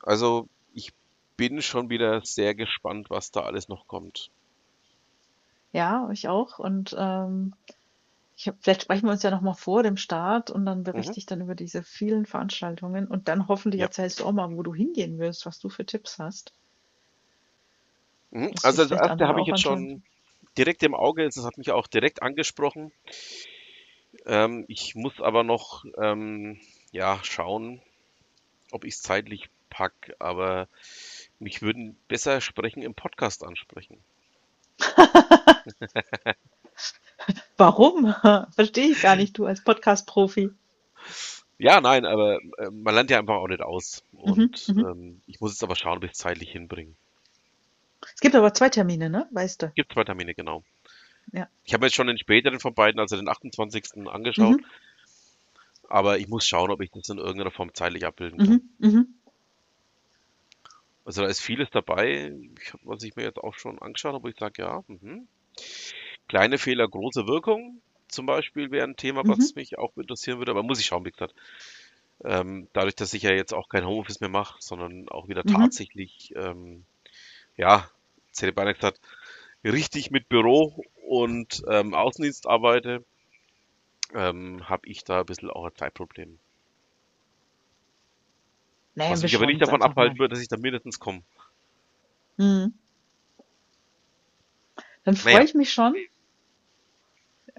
Also 0.01 0.47
ich 0.73 0.93
bin 1.37 1.61
schon 1.61 1.89
wieder 1.89 2.21
sehr 2.23 2.55
gespannt, 2.55 3.09
was 3.09 3.31
da 3.31 3.41
alles 3.41 3.67
noch 3.69 3.87
kommt. 3.87 4.31
Ja, 5.71 6.09
ich 6.11 6.27
auch. 6.27 6.59
Und 6.59 6.95
ähm, 6.97 7.53
ich 8.35 8.47
hab, 8.47 8.63
vielleicht 8.63 8.83
sprechen 8.83 9.05
wir 9.07 9.11
uns 9.11 9.23
ja 9.23 9.31
noch 9.31 9.41
mal 9.41 9.53
vor 9.55 9.83
dem 9.83 9.97
Start 9.97 10.51
und 10.51 10.65
dann 10.65 10.83
Mhm. 10.93 10.93
berichte 10.93 11.19
ich 11.19 11.25
dann 11.25 11.41
über 11.41 11.55
diese 11.55 11.83
vielen 11.83 12.25
Veranstaltungen 12.27 13.07
und 13.07 13.27
dann 13.27 13.47
hoffentlich 13.47 13.81
Ja. 13.81 13.87
erzählst 13.87 14.19
du 14.19 14.25
auch 14.25 14.31
mal, 14.33 14.55
wo 14.55 14.61
du 14.63 14.73
hingehen 14.73 15.17
wirst, 15.19 15.45
was 15.45 15.59
du 15.59 15.69
für 15.69 15.85
Tipps 15.85 16.19
hast. 16.19 16.53
Mhm. 18.31 18.53
Also 18.63 18.83
das 18.83 18.91
erste 18.91 19.27
habe 19.27 19.39
ich 19.41 19.47
jetzt 19.47 19.61
schon 19.61 20.03
direkt 20.57 20.83
im 20.83 20.95
Auge, 20.95 21.25
das 21.25 21.43
hat 21.45 21.57
mich 21.57 21.71
auch 21.71 21.87
direkt 21.87 22.21
angesprochen. 22.21 22.91
Ähm, 24.25 24.65
ich 24.67 24.95
muss 24.95 25.19
aber 25.21 25.43
noch 25.43 25.85
ähm, 25.97 26.59
ja, 26.91 27.19
schauen, 27.23 27.81
ob 28.71 28.85
ich 28.85 28.95
es 28.95 29.01
zeitlich 29.03 29.49
pack, 29.69 30.15
aber 30.19 30.69
mich 31.39 31.61
würden 31.61 31.97
besser 32.07 32.41
Sprechen 32.41 32.83
im 32.83 32.95
Podcast 32.95 33.43
ansprechen. 33.43 34.03
Warum? 37.57 38.13
Verstehe 38.55 38.91
ich 38.91 39.01
gar 39.01 39.15
nicht, 39.15 39.37
du 39.37 39.45
als 39.45 39.63
Podcast-Profi. 39.63 40.51
Ja, 41.57 41.79
nein, 41.81 42.05
aber 42.05 42.39
äh, 42.57 42.69
man 42.71 42.93
lernt 42.95 43.09
ja 43.09 43.19
einfach 43.19 43.35
auch 43.35 43.47
nicht 43.47 43.61
aus. 43.61 44.03
Mhm, 44.11 44.19
Und 44.21 44.67
mhm. 44.69 44.85
ähm, 44.85 45.21
ich 45.27 45.39
muss 45.39 45.51
jetzt 45.53 45.63
aber 45.63 45.75
schauen, 45.75 45.97
ob 45.97 46.03
ich 46.03 46.11
es 46.11 46.17
zeitlich 46.17 46.51
hinbringe. 46.51 46.95
Es 48.13 48.19
gibt 48.19 48.35
aber 48.35 48.53
zwei 48.53 48.69
Termine, 48.69 49.09
ne? 49.09 49.27
Weißt 49.31 49.61
du? 49.61 49.71
Gibt 49.75 49.93
zwei 49.93 50.03
Termine, 50.03 50.33
genau. 50.33 50.63
Ja. 51.31 51.47
Ich 51.63 51.73
habe 51.73 51.81
mir 51.81 51.87
jetzt 51.87 51.95
schon 51.95 52.07
den 52.07 52.17
späteren 52.17 52.59
von 52.59 52.73
beiden, 52.73 52.99
also 52.99 53.15
den 53.15 53.29
28. 53.29 54.07
angeschaut, 54.07 54.59
Mhm, 54.59 54.65
aber 55.89 56.17
ich 56.19 56.27
muss 56.27 56.45
schauen, 56.45 56.71
ob 56.71 56.81
ich 56.81 56.91
das 56.91 57.09
in 57.09 57.17
irgendeiner 57.17 57.51
Form 57.51 57.73
zeitlich 57.73 58.05
abbilden 58.05 58.39
kann. 58.39 58.59
mhm, 58.79 58.89
mhm. 58.89 59.07
Also 61.05 61.21
da 61.21 61.27
ist 61.27 61.41
vieles 61.41 61.69
dabei, 61.71 62.33
ich, 62.61 62.73
was 62.83 63.03
ich 63.03 63.15
mir 63.15 63.23
jetzt 63.23 63.37
auch 63.39 63.53
schon 63.55 63.79
angeschaut 63.79 64.13
habe, 64.13 64.23
wo 64.23 64.27
ich 64.29 64.37
sage, 64.37 64.61
ja, 64.61 64.83
mhm. 64.87 65.27
Kleine 66.27 66.57
Fehler, 66.57 66.87
große 66.87 67.27
Wirkung 67.27 67.81
zum 68.09 68.25
Beispiel 68.25 68.71
wäre 68.71 68.85
ein 68.87 68.95
Thema, 68.97 69.23
Mhm. 69.23 69.27
was 69.27 69.55
mich 69.55 69.77
auch 69.77 69.95
interessieren 69.97 70.37
würde, 70.39 70.51
aber 70.51 70.63
muss 70.63 70.79
ich 70.79 70.85
schauen, 70.85 71.05
wie 71.05 71.11
gesagt. 71.11 71.33
Ähm, 72.23 72.69
dadurch, 72.73 72.95
dass 72.95 73.13
ich 73.13 73.23
ja 73.23 73.31
jetzt 73.33 73.53
auch 73.53 73.69
kein 73.69 73.85
Homeoffice 73.85 74.19
mehr 74.21 74.29
mache, 74.29 74.57
sondern 74.61 75.09
auch 75.09 75.27
wieder 75.29 75.45
Mhm. 75.45 75.77
tatsächlich, 75.85 76.33
ähm, 76.35 76.85
ja, 77.57 77.89
beinahe 78.55 78.75
gesagt, 78.75 78.99
richtig 79.63 80.11
mit 80.11 80.29
Büro 80.29 80.83
und 81.07 81.63
ähm, 81.69 81.93
Außendienst 81.95 82.47
arbeite, 82.47 83.05
ähm, 84.15 84.67
habe 84.69 84.87
ich 84.87 85.03
da 85.03 85.19
ein 85.19 85.25
bisschen 85.27 85.49
auch 85.51 85.65
ein 85.65 85.75
Zeitproblem. 85.75 86.39
Naja, 88.95 89.15
Was 89.15 89.23
mich 89.23 89.33
aber 89.35 89.45
nicht 89.45 89.61
davon 89.61 89.81
abhalten 89.81 90.19
wird, 90.19 90.33
dass 90.33 90.41
ich 90.41 90.49
da 90.49 90.57
mindestens 90.57 90.99
komme. 90.99 91.23
Mhm. 92.37 92.73
Dann 95.05 95.15
freue 95.15 95.43
Naja, 95.43 95.45
ich 95.45 95.53
mich 95.53 95.71
schon. 95.71 95.95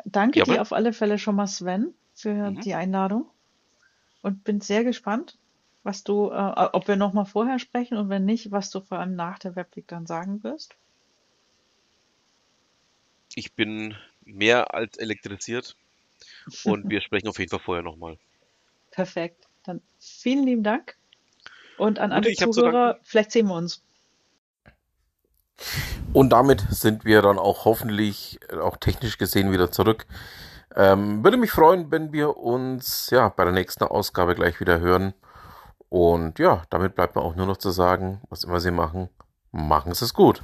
Danke 0.05 0.43
dir 0.43 0.47
jawohl. 0.47 0.59
auf 0.61 0.73
alle 0.73 0.93
Fälle 0.93 1.19
schon 1.19 1.37
mal, 1.37 1.47
Sven, 1.47 1.95
für 2.15 2.51
Mhm. 2.51 2.61
die 2.61 2.75
Einladung 2.75 3.31
und 4.23 4.45
bin 4.45 4.61
sehr 4.61 4.85
gespannt, 4.85 5.39
was 5.83 6.05
du, 6.05 6.31
äh, 6.31 6.69
ob 6.73 6.89
wir 6.89 6.97
noch 6.97 7.13
mal 7.13 7.25
vorher 7.25 7.59
sprechen 7.59 7.99
und 7.99 8.09
wenn 8.09 8.25
nicht, 8.25 8.51
was 8.51 8.71
du 8.71 8.81
vor 8.81 8.99
allem 8.99 9.17
nach 9.17 9.39
der 9.39 9.57
Webweek 9.57 9.89
dann 9.89 10.07
sagen 10.07 10.43
wirst. 10.43 10.75
Ich 13.37 13.53
bin 13.55 13.95
mehr 14.25 14.75
als 14.75 14.97
elektrisiert 14.97 15.77
und 16.65 16.89
wir 16.91 17.01
sprechen 17.03 17.29
auf 17.29 17.39
jeden 17.39 17.51
Fall 17.51 17.61
vorher 17.61 17.83
nochmal. 17.85 18.19
Perfekt. 18.91 19.47
Dann 19.65 19.83
vielen 19.99 20.45
lieben 20.45 20.63
Dank 20.63 20.97
und 21.77 21.99
an 21.99 22.13
Ute, 22.13 22.31
alle 22.31 22.35
Zuhörer, 22.35 22.95
danken. 22.95 23.05
vielleicht 23.05 23.33
sehen 23.33 23.49
wir 23.49 23.57
uns. 23.57 23.83
Und 26.15 26.31
damit 26.31 26.65
sind 26.71 27.05
wir 27.05 27.23
dann 27.23 27.41
auch 27.41 27.65
hoffentlich, 27.65 28.39
äh, 28.49 28.59
auch 28.59 28.77
technisch 28.77 29.19
gesehen, 29.19 29.51
wieder 29.51 29.73
zurück. 29.73 30.07
Ähm, 30.77 31.25
würde 31.25 31.37
mich 31.37 31.51
freuen, 31.51 31.91
wenn 31.91 32.13
wir 32.13 32.37
uns 32.37 33.11
ja 33.11 33.29
bei 33.31 33.43
der 33.43 33.53
nächsten 33.53 33.83
Ausgabe 33.83 34.37
gleich 34.37 34.61
wieder 34.61 34.79
hören. 34.79 35.13
Und 35.89 36.39
ja, 36.39 36.63
damit 36.71 36.95
bleibt 36.95 37.17
mir 37.17 37.23
auch 37.23 37.35
nur 37.35 37.47
noch 37.47 37.57
zu 37.57 37.71
sagen, 37.71 38.21
was 38.31 38.45
immer 38.45 38.61
Sie 38.61 38.71
machen, 38.71 39.09
machen 39.51 39.93
Sie 39.93 40.05
es 40.05 40.15
gut. 40.15 40.41